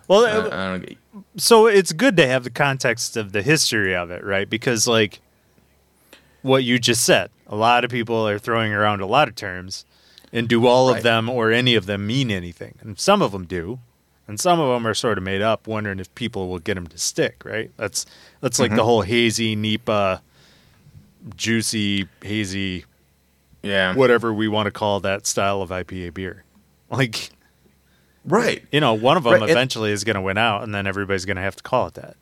Well, 0.08 0.26
I, 0.26 0.32
uh, 0.32 0.46
I 0.48 0.72
don't 0.72 0.82
get. 0.86 0.98
So 1.38 1.68
it's 1.68 1.92
good 1.94 2.18
to 2.18 2.28
have 2.28 2.44
the 2.44 2.50
context 2.50 3.18
of 3.18 3.32
the 3.32 3.42
history 3.42 3.96
of 3.96 4.10
it, 4.12 4.24
right? 4.24 4.50
Because 4.50 4.88
like 4.88 5.20
what 6.42 6.64
you 6.64 6.80
just 6.80 7.04
said, 7.04 7.30
a 7.48 7.56
lot 7.56 7.86
of 7.86 7.92
people 7.92 8.28
are 8.28 8.40
throwing 8.40 8.74
around 8.74 9.02
a 9.02 9.06
lot 9.06 9.28
of 9.28 9.36
terms, 9.36 9.86
and 10.32 10.48
do 10.48 10.66
all 10.66 10.90
Right. 10.90 10.98
of 10.98 11.04
them 11.04 11.30
or 11.30 11.52
any 11.52 11.76
of 11.76 11.86
them 11.86 12.08
mean 12.08 12.32
anything? 12.32 12.76
And 12.82 13.00
some 13.00 13.22
of 13.22 13.32
them 13.32 13.46
do, 13.46 13.80
and 14.28 14.40
some 14.40 14.60
of 14.60 14.68
them 14.74 14.88
are 14.88 14.96
sort 14.96 15.18
of 15.20 15.24
made 15.24 15.42
up, 15.42 15.68
wondering 15.68 16.00
if 16.00 16.14
people 16.16 16.50
will 16.50 16.60
get 16.60 16.74
them 16.74 16.88
to 16.88 16.98
stick. 16.98 17.44
Right? 17.46 17.72
That's 17.78 18.06
that's 18.42 18.60
like 18.60 18.72
the 18.72 18.78
mm-hmm. 18.78 18.86
whole 18.86 19.02
hazy 19.04 19.56
NEIPA, 19.56 20.22
juicy 21.36 22.08
hazy, 22.24 22.86
Yeah. 23.62 23.96
whatever 23.96 24.34
we 24.34 24.48
want 24.48 24.66
to 24.68 24.72
call 24.72 25.00
that 25.02 25.28
style 25.28 25.62
of 25.62 25.70
IPA 25.70 26.14
beer. 26.14 26.44
Like 26.90 27.30
Right. 28.26 28.64
you 28.72 28.80
know, 28.80 28.94
one 28.94 29.18
of 29.18 29.24
them 29.24 29.34
Right, 29.34 29.42
and- 29.42 29.52
eventually 29.52 29.92
is 29.92 30.04
going 30.04 30.16
to 30.16 30.22
win 30.22 30.38
out, 30.38 30.64
and 30.64 30.74
then 30.74 30.88
everybody's 30.88 31.26
going 31.26 31.36
to 31.38 31.42
have 31.44 31.56
to 31.58 31.64
call 31.64 31.88
it 31.88 31.94
that. 31.96 32.16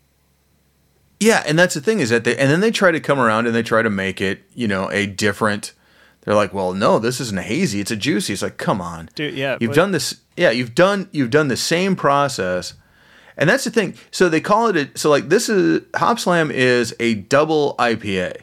Yeah, 1.20 1.44
and 1.46 1.58
that's 1.60 1.76
the 1.76 1.82
thing 1.82 2.00
is 2.00 2.10
that 2.10 2.24
they 2.24 2.36
and 2.36 2.50
then 2.50 2.62
they 2.62 2.72
try 2.72 2.90
to 2.92 3.00
come 3.00 3.20
around 3.20 3.46
and 3.46 3.54
they 3.56 3.62
try 3.62 3.84
to 3.84 3.90
make 3.92 4.20
it, 4.22 4.42
you 4.56 4.68
know, 4.68 4.90
a 4.92 5.06
different. 5.06 5.74
They're 6.22 6.34
like, 6.36 6.54
well, 6.54 6.74
no, 6.74 6.98
this 7.00 7.20
isn't 7.22 7.38
a 7.38 7.44
hazy; 7.44 7.80
it's 7.80 7.92
a 7.92 7.96
juicy. 7.96 8.34
It's 8.34 8.42
like, 8.42 8.58
come 8.58 8.82
on, 8.82 9.10
Dude, 9.14 9.36
yeah, 9.36 9.58
you've 9.62 9.70
but- 9.72 9.76
done 9.76 9.92
this. 9.92 10.20
Yeah, 10.36 10.50
you've 10.50 10.74
done 10.74 11.10
you've 11.12 11.30
done 11.30 11.48
the 11.48 11.58
same 11.58 11.96
process, 11.96 12.74
and 13.38 13.48
that's 13.48 13.66
the 13.66 13.70
thing. 13.70 13.96
So 14.10 14.30
they 14.30 14.42
call 14.42 14.68
it 14.70 14.76
a, 14.78 14.98
so 14.98 15.12
like 15.12 15.30
this 15.30 15.48
is 15.48 15.82
Hop 15.96 16.18
Slam 16.20 16.50
is 16.50 16.96
a 17.00 17.14
double 17.16 17.76
IPA, 17.78 18.38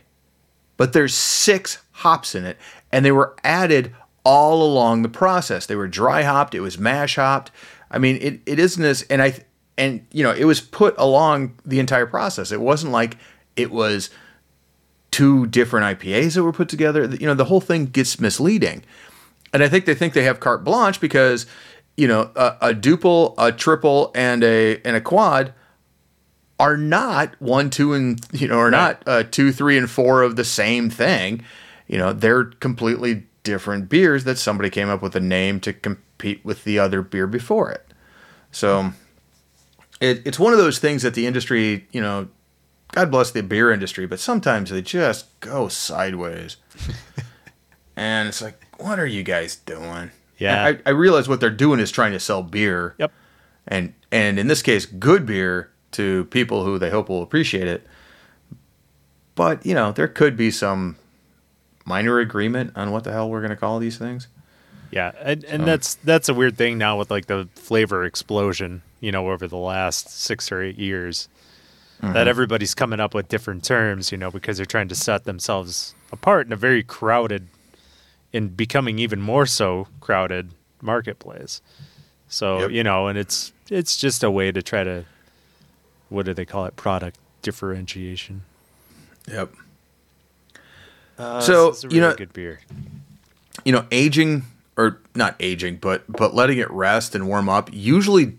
but 0.76 0.92
there's 0.92 1.14
six 1.14 1.78
hops 1.90 2.36
in 2.36 2.44
it, 2.44 2.56
and 2.92 3.04
they 3.04 3.10
were 3.12 3.34
added 3.42 3.92
all 4.28 4.62
along 4.62 5.00
the 5.00 5.08
process. 5.08 5.64
They 5.64 5.74
were 5.74 5.88
dry 5.88 6.22
hopped. 6.22 6.54
It 6.54 6.60
was 6.60 6.78
mash 6.78 7.16
hopped. 7.16 7.50
I 7.90 7.96
mean, 7.96 8.18
it, 8.20 8.40
it 8.44 8.58
isn't 8.58 8.84
as 8.84 9.00
and 9.04 9.22
I 9.22 9.42
and 9.78 10.06
you 10.12 10.22
know 10.22 10.32
it 10.32 10.44
was 10.44 10.60
put 10.60 10.94
along 10.98 11.58
the 11.64 11.80
entire 11.80 12.04
process. 12.04 12.52
It 12.52 12.60
wasn't 12.60 12.92
like 12.92 13.16
it 13.56 13.70
was 13.70 14.10
two 15.10 15.46
different 15.46 15.98
IPAs 15.98 16.34
that 16.34 16.42
were 16.42 16.52
put 16.52 16.68
together. 16.68 17.06
You 17.06 17.26
know, 17.26 17.32
the 17.32 17.46
whole 17.46 17.62
thing 17.62 17.86
gets 17.86 18.20
misleading, 18.20 18.84
and 19.54 19.62
I 19.62 19.68
think 19.70 19.86
they 19.86 19.94
think 19.94 20.12
they 20.12 20.24
have 20.24 20.40
carte 20.40 20.62
blanche 20.62 21.00
because 21.00 21.46
you 21.96 22.06
know 22.06 22.30
a, 22.36 22.56
a 22.60 22.74
dubbel, 22.74 23.34
a 23.38 23.50
triple, 23.50 24.10
and 24.14 24.44
a 24.44 24.78
and 24.84 24.94
a 24.94 25.00
quad 25.00 25.54
are 26.60 26.76
not 26.76 27.34
one, 27.40 27.70
two, 27.70 27.94
and 27.94 28.20
you 28.32 28.46
know 28.46 28.58
are 28.58 28.70
not 28.70 29.02
uh, 29.06 29.22
two, 29.22 29.52
three, 29.52 29.78
and 29.78 29.90
four 29.90 30.20
of 30.20 30.36
the 30.36 30.44
same 30.44 30.90
thing. 30.90 31.42
You 31.86 31.96
know, 31.96 32.12
they're 32.12 32.44
completely 32.44 33.24
different 33.52 33.88
beers 33.88 34.24
that 34.24 34.36
somebody 34.38 34.68
came 34.70 34.88
up 34.90 35.00
with 35.02 35.16
a 35.16 35.20
name 35.20 35.58
to 35.60 35.72
compete 35.72 36.44
with 36.44 36.64
the 36.64 36.78
other 36.78 37.00
beer 37.02 37.26
before 37.26 37.70
it. 37.70 37.86
So 38.52 38.92
it, 40.00 40.22
it's 40.26 40.38
one 40.38 40.52
of 40.52 40.58
those 40.58 40.78
things 40.78 41.02
that 41.02 41.14
the 41.14 41.26
industry, 41.26 41.86
you 41.92 42.00
know, 42.02 42.28
God 42.92 43.10
bless 43.10 43.30
the 43.30 43.42
beer 43.42 43.70
industry, 43.72 44.06
but 44.06 44.20
sometimes 44.20 44.70
they 44.70 44.82
just 44.82 45.40
go 45.40 45.68
sideways. 45.68 46.56
and 47.96 48.28
it's 48.28 48.42
like, 48.42 48.62
what 48.78 48.98
are 48.98 49.06
you 49.06 49.22
guys 49.22 49.56
doing? 49.56 50.10
Yeah. 50.38 50.64
I, 50.64 50.78
I 50.86 50.90
realize 50.90 51.28
what 51.28 51.40
they're 51.40 51.50
doing 51.50 51.80
is 51.80 51.90
trying 51.90 52.12
to 52.12 52.20
sell 52.20 52.42
beer 52.42 52.94
Yep. 52.98 53.12
and 53.66 53.92
and 54.12 54.38
in 54.38 54.46
this 54.46 54.62
case 54.62 54.86
good 54.86 55.26
beer 55.26 55.70
to 55.92 56.26
people 56.26 56.64
who 56.64 56.78
they 56.78 56.90
hope 56.90 57.08
will 57.08 57.22
appreciate 57.22 57.66
it 57.66 57.84
but 59.34 59.66
you 59.66 59.74
know 59.74 59.90
there 59.90 60.06
could 60.06 60.36
be 60.36 60.50
some 60.52 60.94
minor 61.88 62.18
agreement 62.20 62.72
on 62.76 62.90
what 62.92 63.02
the 63.02 63.10
hell 63.10 63.28
we're 63.30 63.40
going 63.40 63.50
to 63.50 63.56
call 63.56 63.78
these 63.78 63.96
things 63.96 64.28
Yeah, 64.90 65.12
and, 65.20 65.44
and 65.44 65.66
that's 65.66 65.96
that's 65.96 66.28
a 66.28 66.34
weird 66.34 66.56
thing 66.56 66.78
now 66.78 66.98
with 66.98 67.10
like 67.10 67.26
the 67.26 67.48
flavor 67.54 68.04
explosion, 68.04 68.82
you 69.00 69.10
know, 69.10 69.28
over 69.30 69.48
the 69.48 69.56
last 69.56 70.08
six 70.08 70.52
or 70.52 70.62
eight 70.62 70.78
years, 70.78 71.28
that 72.00 72.08
mm-hmm. 72.08 72.28
everybody's 72.28 72.74
coming 72.74 73.00
up 73.00 73.14
with 73.14 73.28
different 73.28 73.64
terms, 73.64 74.12
you 74.12 74.18
know, 74.18 74.30
because 74.30 74.56
they're 74.56 74.66
trying 74.66 74.88
to 74.88 74.94
set 74.94 75.24
themselves 75.24 75.94
apart 76.12 76.46
in 76.46 76.52
a 76.52 76.56
very 76.56 76.82
crowded, 76.82 77.48
and 78.32 78.56
becoming 78.56 78.98
even 78.98 79.20
more 79.20 79.46
so 79.46 79.88
crowded 80.00 80.50
marketplace. 80.80 81.60
So 82.28 82.60
Yep. 82.60 82.70
you 82.70 82.84
know, 82.84 83.08
and 83.08 83.18
it's 83.18 83.52
it's 83.70 83.96
just 83.96 84.22
a 84.22 84.30
way 84.30 84.52
to 84.52 84.62
try 84.62 84.84
to, 84.84 85.04
what 86.08 86.24
do 86.26 86.34
they 86.34 86.44
call 86.46 86.64
it, 86.66 86.76
product 86.76 87.18
differentiation. 87.42 88.42
yep 89.26 89.50
Uh, 91.18 91.40
So, 91.40 91.68
it's 91.68 91.84
a 91.84 91.88
you 91.88 92.00
know- 92.00 92.14
good 92.14 92.32
beer. 92.32 92.60
you 93.64 93.72
know 93.72 93.84
aging 93.90 94.44
or 94.76 95.00
not 95.16 95.34
aging 95.40 95.76
but 95.80 96.04
but 96.10 96.32
letting 96.34 96.58
it 96.58 96.70
rest 96.70 97.14
and 97.14 97.26
warm 97.26 97.48
up 97.48 97.68
usually 97.72 98.36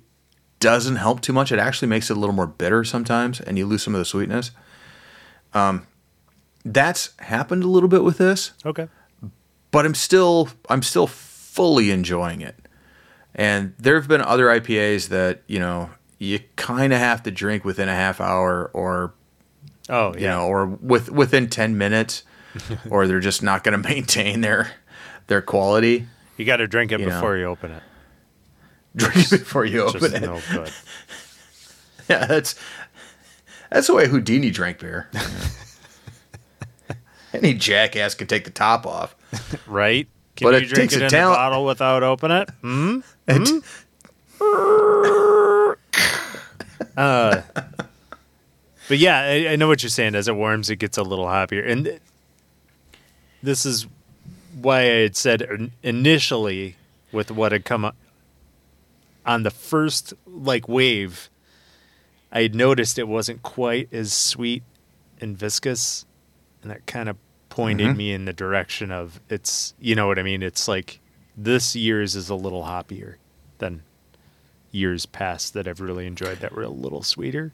doesn't 0.61 0.95
help 0.95 1.19
too 1.21 1.33
much 1.33 1.51
it 1.51 1.59
actually 1.59 1.87
makes 1.89 2.09
it 2.09 2.15
a 2.15 2.19
little 2.19 2.33
more 2.35 2.47
bitter 2.47 2.83
sometimes 2.85 3.41
and 3.41 3.57
you 3.57 3.65
lose 3.65 3.83
some 3.83 3.93
of 3.93 3.99
the 3.99 4.05
sweetness 4.05 4.51
um 5.53 5.85
that's 6.63 7.09
happened 7.19 7.63
a 7.63 7.67
little 7.67 7.89
bit 7.89 8.03
with 8.03 8.17
this 8.17 8.51
Okay. 8.65 8.87
but 9.71 9.85
I'm 9.85 9.93
still 9.93 10.47
I'm 10.69 10.81
still 10.83 11.05
fully 11.07 11.91
enjoying 11.91 12.39
it. 12.41 12.55
And 13.35 13.73
there 13.77 13.95
have 13.95 14.07
been 14.07 14.21
other 14.21 14.45
IPAs 14.47 15.09
that 15.09 15.41
you 15.47 15.59
know 15.59 15.89
you 16.17 16.39
kind 16.55 16.91
of 16.93 16.99
have 16.99 17.21
to 17.23 17.31
drink 17.31 17.63
within 17.65 17.87
a 17.89 17.95
half 17.95 18.19
hour, 18.21 18.69
or 18.73 19.13
Oh 19.89 20.13
you 20.15 20.21
yeah. 20.23 20.31
know, 20.35 20.47
or 20.47 20.65
with 20.65 21.09
within 21.11 21.47
ten 21.49 21.77
minutes, 21.77 22.23
or 22.89 23.07
they're 23.07 23.19
just 23.19 23.41
not 23.43 23.63
going 23.63 23.79
to 23.81 23.89
maintain 23.89 24.41
their 24.41 24.71
their 25.27 25.41
quality. 25.41 26.07
you 26.37 26.45
got 26.45 26.57
to 26.57 26.67
drink 26.67 26.91
it 26.91 26.99
you 26.99 27.05
know. 27.07 27.13
before 27.13 27.37
you 27.37 27.45
open 27.45 27.71
it. 27.71 27.83
Drink 28.95 29.31
it 29.31 29.39
before 29.39 29.65
you 29.65 29.83
Just 29.91 29.97
open 29.97 30.15
it. 30.15 30.21
no 30.25 30.41
good. 30.51 30.71
Yeah, 32.09 32.25
that's 32.25 32.55
that's 33.69 33.85
the 33.85 33.93
way 33.93 34.07
Houdini 34.07 34.49
drank 34.49 34.79
beer. 34.79 35.07
Any 37.33 37.53
jackass 37.53 38.15
could 38.15 38.27
take 38.27 38.45
the 38.45 38.49
top 38.49 38.87
off. 38.87 39.15
right? 39.67 40.07
Can 40.35 40.45
But 40.47 40.55
you 40.55 40.65
it 40.65 40.69
drink 40.73 40.89
takes 40.89 40.95
it 40.95 41.01
a 41.03 41.05
in 41.05 41.11
talent- 41.11 41.33
the 41.35 41.37
bottle 41.37 41.65
without 41.65 42.01
opening 42.01 42.37
it? 42.37 42.49
Hmm? 42.61 42.99
It- 43.27 43.63
But 48.87 48.97
yeah, 48.97 49.19
I, 49.19 49.49
I 49.49 49.55
know 49.55 49.67
what 49.67 49.83
you're 49.83 49.89
saying. 49.91 50.15
As 50.15 50.27
it 50.27 50.35
warms, 50.35 50.69
it 50.69 50.77
gets 50.77 50.97
a 50.97 51.03
little 51.03 51.29
happier, 51.29 51.61
and 51.63 51.99
this 53.43 53.65
is 53.65 53.87
why 54.61 54.79
I 54.81 55.01
had 55.03 55.15
said 55.15 55.71
initially 55.83 56.75
with 57.11 57.31
what 57.31 57.51
had 57.51 57.65
come 57.65 57.85
up 57.85 57.95
on 59.25 59.43
the 59.43 59.51
first 59.51 60.13
like 60.25 60.67
wave. 60.67 61.29
I 62.31 62.43
had 62.43 62.55
noticed 62.55 62.99
it 62.99 63.07
wasn't 63.07 63.41
quite 63.41 63.91
as 63.93 64.13
sweet 64.13 64.63
and 65.21 65.37
viscous, 65.37 66.05
and 66.61 66.71
that 66.71 66.85
kind 66.85 67.09
of 67.09 67.17
pointed 67.49 67.87
Mhm. 67.89 67.97
me 67.97 68.11
in 68.13 68.25
the 68.25 68.33
direction 68.33 68.91
of 68.91 69.19
it's. 69.29 69.73
You 69.79 69.95
know 69.95 70.07
what 70.07 70.19
I 70.19 70.23
mean? 70.23 70.43
It's 70.43 70.67
like 70.67 70.99
this 71.35 71.75
year's 71.75 72.15
is 72.15 72.29
a 72.29 72.35
little 72.35 72.63
hoppier 72.63 73.15
than 73.57 73.81
years 74.71 75.05
past 75.07 75.53
that 75.55 75.67
I've 75.67 75.81
really 75.81 76.05
enjoyed 76.05 76.39
that 76.41 76.53
were 76.53 76.63
a 76.63 76.69
little 76.69 77.01
sweeter. 77.01 77.51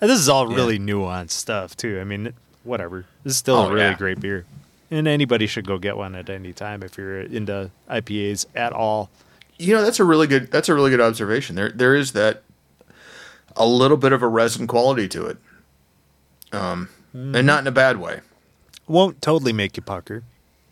And 0.00 0.10
this 0.10 0.18
is 0.18 0.28
all 0.28 0.50
Yeah. 0.50 0.56
really 0.56 0.78
nuanced 0.78 1.30
stuff 1.32 1.76
too. 1.76 2.00
I 2.00 2.04
mean, 2.04 2.32
whatever. 2.64 3.06
This 3.22 3.32
is 3.32 3.36
still 3.36 3.56
Oh, 3.56 3.68
a 3.68 3.72
really 3.72 3.86
yeah. 3.86 3.94
great 3.96 4.20
beer. 4.20 4.44
And 4.90 5.06
anybody 5.06 5.46
should 5.46 5.66
go 5.66 5.76
get 5.78 5.96
one 5.96 6.14
at 6.14 6.30
any 6.30 6.52
time 6.52 6.82
if 6.82 6.96
you're 6.96 7.20
into 7.20 7.70
IPAs 7.90 8.46
at 8.54 8.72
all. 8.72 9.10
You 9.58 9.74
know, 9.74 9.82
that's 9.82 10.00
a 10.00 10.04
really 10.04 10.26
good 10.26 10.50
that's 10.50 10.68
a 10.68 10.74
really 10.74 10.90
good 10.90 11.00
observation. 11.00 11.56
There 11.56 11.70
there 11.70 11.94
is 11.94 12.12
that 12.12 12.42
a 13.56 13.66
little 13.66 13.96
bit 13.96 14.12
of 14.12 14.22
a 14.22 14.28
resin 14.28 14.66
quality 14.66 15.08
to 15.08 15.26
it. 15.26 15.36
Um 16.52 16.88
and 17.12 17.46
not 17.46 17.60
in 17.60 17.66
a 17.66 17.72
bad 17.72 17.98
way. 17.98 18.20
Won't 18.86 19.20
totally 19.20 19.52
make 19.52 19.76
you 19.76 19.82
pucker. 19.82 20.22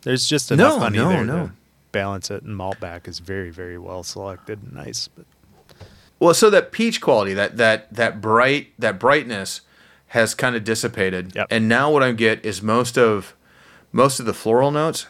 There's 0.02 0.26
just 0.26 0.50
enough 0.52 0.74
No, 0.74 0.78
honey 0.78 0.98
no, 0.98 1.08
there 1.08 1.24
no. 1.24 1.46
to 1.46 1.52
balance 1.92 2.30
it, 2.30 2.42
and 2.42 2.56
malt 2.56 2.78
back 2.78 3.08
is 3.08 3.18
very, 3.18 3.50
very 3.50 3.76
well 3.78 4.02
selected 4.02 4.62
and 4.62 4.72
nice. 4.74 5.08
But 5.08 5.26
Well, 6.20 6.32
so 6.34 6.48
that 6.50 6.72
peach 6.72 7.00
quality, 7.00 7.34
that 7.34 7.56
that 7.56 7.92
that 7.92 8.20
bright 8.20 8.68
that 8.78 8.98
brightness 9.00 9.62
has 10.08 10.34
kind 10.34 10.54
of 10.54 10.62
dissipated. 10.64 11.34
Yep. 11.34 11.48
And 11.50 11.68
now 11.68 11.90
what 11.90 12.02
I 12.02 12.12
get 12.12 12.44
is 12.44 12.62
most 12.62 12.96
of 12.96 13.34
most 13.92 14.20
of 14.20 14.26
the 14.26 14.34
floral 14.34 14.70
notes 14.70 15.06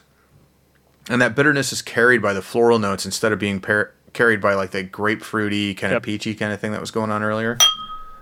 and 1.09 1.21
that 1.21 1.35
bitterness 1.35 1.71
is 1.71 1.81
carried 1.81 2.21
by 2.21 2.33
the 2.33 2.41
floral 2.41 2.79
notes 2.79 3.05
instead 3.05 3.31
of 3.31 3.39
being 3.39 3.59
par- 3.61 3.93
carried 4.13 4.41
by 4.41 4.53
like 4.53 4.71
the 4.71 4.83
grapefruity 4.83 5.75
kind 5.77 5.91
of 5.93 5.97
Yep. 5.97 6.03
peachy 6.03 6.35
kind 6.35 6.51
of 6.53 6.59
thing 6.59 6.71
that 6.71 6.81
was 6.81 6.91
going 6.91 7.11
on 7.11 7.23
earlier. 7.23 7.57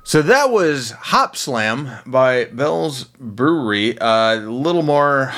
So 0.03 0.21
that 0.21 0.51
was 0.51 0.91
Hop 0.91 1.35
Slam 1.35 1.89
by 2.05 2.45
Bell's 2.45 3.05
Brewery. 3.19 3.97
Uh, 3.97 4.35
a 4.35 4.39
little 4.41 4.83
more, 4.83 5.33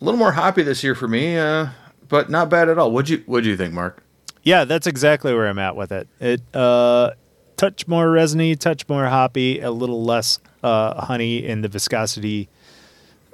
a 0.00 0.04
little 0.04 0.16
more 0.18 0.32
hoppy 0.32 0.62
this 0.62 0.82
year 0.82 0.94
for 0.94 1.06
me, 1.06 1.36
uh, 1.36 1.66
but 2.08 2.30
not 2.30 2.48
bad 2.48 2.70
at 2.70 2.78
all. 2.78 2.90
What'd 2.92 3.10
you 3.10 3.22
What'd 3.26 3.44
you 3.46 3.56
think, 3.58 3.74
Mark? 3.74 4.02
yeah, 4.42 4.64
that's 4.64 4.86
exactly 4.86 5.34
where 5.34 5.48
I'm 5.48 5.58
at 5.58 5.76
with 5.76 5.92
it. 5.92 6.08
It 6.18 6.40
uh, 6.54 7.10
touch 7.58 7.86
more 7.86 8.10
resiny, 8.10 8.56
touch 8.56 8.88
more 8.88 9.04
hoppy, 9.06 9.60
a 9.60 9.70
little 9.70 10.02
less 10.04 10.38
uh, 10.62 11.04
honey 11.04 11.44
in 11.44 11.60
the 11.60 11.68
viscosity 11.68 12.48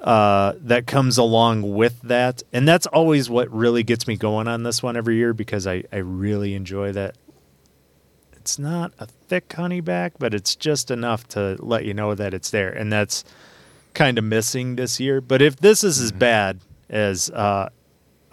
uh, 0.03 0.53
that 0.57 0.85
comes 0.85 1.17
along 1.17 1.73
with 1.73 2.01
that. 2.01 2.43
And 2.51 2.67
that's 2.67 2.85
always 2.87 3.29
what 3.29 3.49
really 3.51 3.83
gets 3.83 4.07
me 4.07 4.17
going 4.17 4.47
on 4.47 4.63
this 4.63 4.83
one 4.83 4.97
every 4.97 5.15
year 5.15 5.33
because 5.33 5.65
I, 5.65 5.83
I 5.91 5.97
really 5.97 6.55
enjoy 6.55 6.91
that. 6.91 7.15
It's 8.33 8.59
not 8.59 8.91
a 8.99 9.05
thick 9.05 9.51
honey 9.53 9.79
back, 9.79 10.13
but 10.19 10.33
it's 10.33 10.55
just 10.55 10.91
enough 10.91 11.27
to 11.29 11.55
let 11.59 11.85
you 11.85 11.93
know 11.93 12.13
that 12.15 12.33
it's 12.33 12.49
there. 12.49 12.69
And 12.69 12.91
that's 12.91 13.23
kind 13.93 14.17
of 14.17 14.25
missing 14.25 14.75
this 14.75 14.99
year. 14.99 15.21
But 15.21 15.41
if 15.41 15.55
this 15.57 15.83
is 15.83 16.01
as 16.01 16.11
bad 16.11 16.59
as 16.89 17.29
uh, 17.29 17.69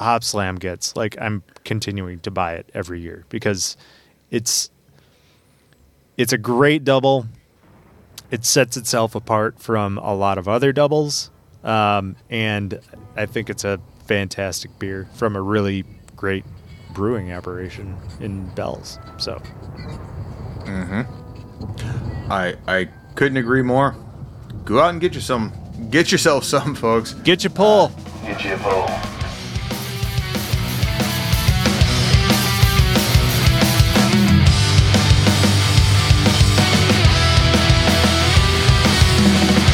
Hop 0.00 0.24
Slam 0.24 0.56
gets, 0.56 0.96
like 0.96 1.16
I'm 1.20 1.44
continuing 1.64 2.18
to 2.20 2.30
buy 2.33 2.54
it 2.54 2.68
every 2.74 3.00
year 3.00 3.24
because 3.28 3.76
it's 4.30 4.70
it's 6.16 6.33
a 6.33 6.38
great 6.38 6.83
double. 6.83 7.26
It 8.33 8.44
sets 8.44 8.76
itself 8.76 9.14
apart 9.14 9.61
from 9.61 9.98
a 9.98 10.14
lot 10.14 10.38
of 10.38 10.48
other 10.48 10.72
doubles, 10.72 11.30
um, 11.64 12.16
and 12.29 12.81
I 13.16 13.27
think 13.27 13.51
it's 13.51 13.64
a 13.64 13.81
fantastic 14.07 14.79
beer 14.79 15.09
from 15.14 15.37
a 15.37 15.42
really 15.42 15.85
great 16.16 16.44
brewing 16.92 17.33
operation 17.33 17.96
in 18.20 18.46
Bells. 18.55 18.99
So 19.18 19.40
I 22.29 22.57
I 22.66 22.88
couldn't 23.14 23.38
agree 23.38 23.62
more. 23.62 23.94
Go 24.64 24.81
out 24.81 24.90
and 24.90 25.01
get 25.01 25.14
you 25.14 25.20
some. 25.20 25.53
Get 25.90 26.12
yourself 26.12 26.44
some, 26.44 26.75
folks. 26.75 27.14
get 27.14 27.42
your 27.42 27.51
pull. 27.51 27.92
Get 28.23 28.44
you 28.44 28.55
a 28.55 28.59
pull. 28.59 29.19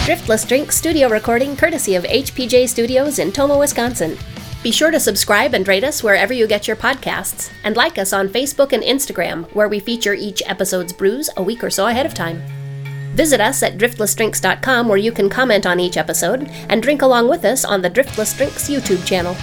Driftless 0.07 0.47
Drink 0.47 0.71
studio 0.71 1.09
recording 1.09 1.57
courtesy 1.57 1.97
of 1.97 2.05
HPJ 2.05 2.69
Studios 2.69 3.19
in 3.19 3.33
Tomah, 3.33 3.59
Wisconsin. 3.59 4.17
Be 4.63 4.71
sure 4.71 4.93
to 4.93 5.01
subscribe 5.01 5.53
and 5.53 5.67
rate 5.67 5.83
us 5.83 6.01
wherever 6.01 6.33
you 6.33 6.47
get 6.47 6.69
your 6.69 6.77
podcasts, 6.77 7.51
and 7.65 7.77
like 7.77 7.99
us 7.99 8.13
on 8.13 8.29
Facebook 8.29 8.73
and 8.73 8.85
Instagram, 8.85 9.53
where 9.53 9.67
we 9.67 9.81
feature 9.81 10.15
each 10.15 10.45
episode's 10.47 10.93
brews 10.93 11.29
a 11.37 11.43
week 11.43 11.65
or 11.65 11.71
so 11.71 11.89
ahead 11.89 12.07
of 12.07 12.15
time. 12.15 12.41
Visit 13.17 13.41
us 13.41 13.65
at 13.65 13.79
driftlessdrinks.com 13.79 14.87
where 14.89 14.97
you 14.97 15.11
can 15.11 15.29
comment 15.29 15.67
on 15.67 15.81
each 15.81 15.97
episode 15.97 16.49
and 16.69 16.85
drink 16.85 17.03
along 17.03 17.29
with 17.29 17.45
us 17.45 17.65
on 17.65 17.83
the 17.83 17.91
Driftless 17.91 18.37
Drinks 18.37 18.69
YouTube 18.71 19.05
channel. 19.05 19.35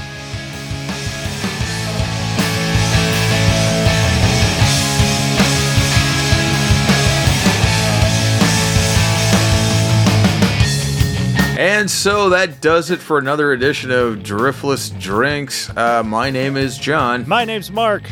And 11.57 11.89
so 11.89 12.29
that 12.29 12.61
does 12.61 12.89
it 12.89 12.99
for 12.99 13.19
another 13.19 13.51
edition 13.53 13.91
of 13.91 14.19
Driftless 14.19 14.97
Drinks. 14.99 15.69
Uh, 15.77 16.01
my 16.03 16.29
name 16.31 16.57
is 16.57 16.77
John, 16.77 17.27
My 17.27 17.45
name's 17.45 17.69
Mark. 17.71 18.03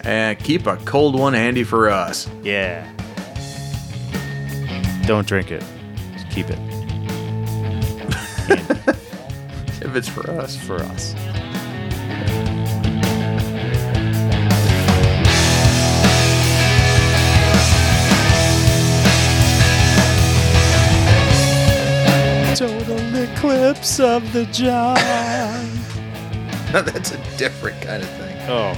and 0.00 0.36
keep 0.38 0.66
a 0.66 0.76
cold 0.78 1.18
one 1.18 1.32
handy 1.32 1.62
for 1.64 1.88
us. 1.88 2.28
Yeah. 2.42 2.90
Don't 5.06 5.26
drink 5.28 5.50
it. 5.52 5.62
Just 6.14 6.28
keep 6.30 6.46
it 6.50 6.58
If 9.86 9.94
it's 9.96 10.08
for 10.08 10.28
us. 10.30 10.56
for 10.56 10.76
us. 10.82 11.14
Total 23.44 23.60
eclipse 23.60 24.00
of 24.00 24.32
the 24.32 24.46
John. 24.46 24.96
No, 26.72 26.82
that's 26.82 27.12
a 27.12 27.36
different 27.36 27.80
kind 27.82 28.02
of 28.02 28.08
thing. 28.08 28.36
Oh. 28.48 28.74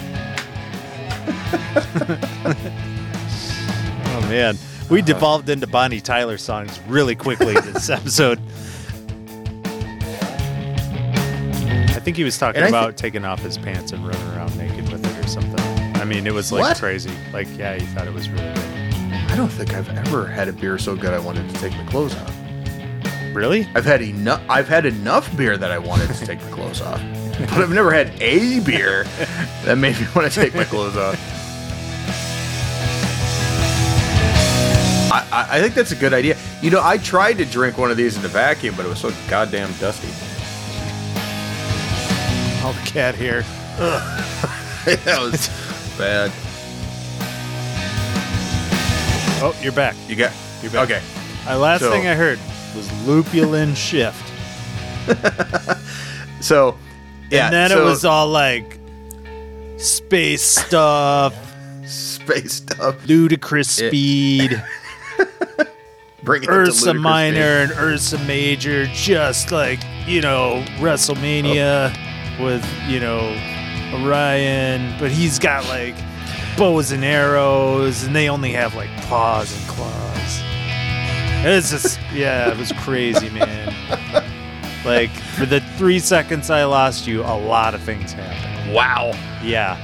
oh 4.16 4.20
man, 4.28 4.58
we 4.90 4.98
uh-huh. 4.98 5.06
devolved 5.06 5.48
into 5.48 5.66
Bonnie 5.66 6.02
Tyler 6.02 6.36
songs 6.36 6.78
really 6.88 7.14
quickly 7.14 7.54
this 7.54 7.88
episode. 7.98 8.38
I 11.88 12.00
think 12.00 12.18
he 12.18 12.24
was 12.24 12.36
talking 12.36 12.56
And 12.56 12.66
I 12.66 12.70
thi- 12.70 12.76
about 12.76 12.98
taking 12.98 13.24
off 13.24 13.40
his 13.40 13.56
pants 13.56 13.92
and 13.92 14.06
running 14.06 14.28
around 14.36 14.54
naked 14.58 14.92
with 14.92 15.02
it 15.06 15.24
or 15.24 15.28
something. 15.28 15.58
I 15.96 16.04
mean, 16.04 16.26
it 16.26 16.34
was 16.34 16.52
like 16.52 16.60
What? 16.64 16.76
crazy. 16.76 17.12
Like, 17.32 17.48
yeah, 17.56 17.76
he 17.76 17.86
thought 17.86 18.06
it 18.06 18.12
was 18.12 18.28
really 18.28 18.52
good. 18.52 19.30
I 19.30 19.36
don't 19.36 19.48
think 19.48 19.72
I've 19.72 19.88
ever 19.88 20.26
had 20.26 20.48
a 20.48 20.52
beer 20.52 20.76
so 20.76 20.96
good 20.96 21.14
I 21.14 21.18
wanted 21.18 21.48
to 21.48 21.54
take 21.60 21.72
my 21.72 21.84
clothes 21.84 22.14
off. 22.14 22.45
Really? 23.36 23.68
I've 23.74 23.84
had 23.84 24.00
enough. 24.00 24.42
I've 24.48 24.66
had 24.66 24.86
enough 24.86 25.36
beer 25.36 25.58
that 25.58 25.70
I 25.70 25.76
wanted 25.76 26.08
to 26.08 26.24
take 26.24 26.42
my 26.42 26.50
clothes 26.52 26.80
off, 26.80 27.02
but 27.38 27.52
I've 27.52 27.70
never 27.70 27.92
had 27.92 28.10
a 28.18 28.60
beer 28.60 29.04
that 29.62 29.76
made 29.76 30.00
me 30.00 30.06
want 30.16 30.32
to 30.32 30.40
take 30.40 30.54
my 30.54 30.64
clothes 30.64 30.96
off. 30.96 31.20
I, 35.12 35.46
I, 35.50 35.60
think 35.60 35.74
that's 35.74 35.92
a 35.92 35.96
good 35.96 36.14
idea. 36.14 36.38
You 36.62 36.70
know, 36.70 36.80
I 36.82 36.96
tried 36.96 37.34
to 37.34 37.44
drink 37.44 37.76
one 37.76 37.90
of 37.90 37.98
these 37.98 38.16
in 38.16 38.22
the 38.22 38.28
vacuum, 38.28 38.74
but 38.74 38.86
it 38.86 38.88
was 38.88 39.00
so 39.00 39.12
goddamn 39.28 39.70
dusty. 39.74 40.08
All 42.64 42.72
the 42.72 42.86
cat 42.86 43.14
hair. 43.16 43.42
that 44.86 45.18
was 45.20 45.48
bad. 45.98 46.32
Oh, 49.42 49.54
you're 49.60 49.72
back. 49.72 49.94
You 50.08 50.16
got 50.16 50.32
You're 50.62 50.72
back. 50.72 50.90
okay. 50.90 51.02
Uh, 51.46 51.58
last 51.58 51.82
So- 51.82 51.90
thing 51.90 52.06
I 52.06 52.14
heard 52.14 52.38
was 52.76 52.88
lupulin 53.06 53.74
shift. 53.74 54.32
So 56.40 56.78
yeah, 57.30 57.46
and 57.46 57.54
then 57.54 57.70
so 57.70 57.82
it 57.82 57.84
was 57.84 58.04
all 58.04 58.28
like 58.28 58.78
space 59.78 60.42
stuff, 60.42 61.34
space 61.84 62.54
stuff. 62.54 63.04
ludicrous 63.06 63.80
It- 63.80 63.88
speed. 63.88 64.62
Bring 66.22 66.42
it 66.42 66.48
Ursa 66.48 66.92
Minor 66.94 67.66
speed. 67.66 67.76
and 67.76 67.84
Ursa 67.84 68.18
Major, 68.26 68.86
just 68.86 69.50
like 69.50 69.80
you 70.06 70.20
know 70.20 70.64
WrestleMania 70.78 71.92
oh. 72.38 72.44
with 72.44 72.64
you 72.88 73.00
know 73.00 73.20
Orion, 73.92 74.94
but 74.98 75.10
he's 75.10 75.38
got 75.38 75.66
like 75.68 75.94
bows 76.56 76.92
and 76.92 77.04
arrows, 77.04 78.04
and 78.04 78.14
they 78.14 78.28
only 78.28 78.52
have 78.52 78.74
like 78.74 78.90
paws 79.02 79.56
and 79.56 79.68
claws. 79.68 80.05
It's 81.48 81.70
just 81.70 82.00
yeah, 82.12 82.50
it 82.50 82.58
was 82.58 82.72
crazy, 82.72 83.30
man. 83.30 83.72
Like 84.84 85.10
for 85.10 85.46
the 85.46 85.60
three 85.76 86.00
seconds 86.00 86.50
I 86.50 86.64
lost 86.64 87.06
you, 87.06 87.22
a 87.22 87.38
lot 87.38 87.74
of 87.74 87.82
things 87.82 88.12
happened. 88.12 88.74
Wow. 88.74 89.12
Yeah, 89.44 89.76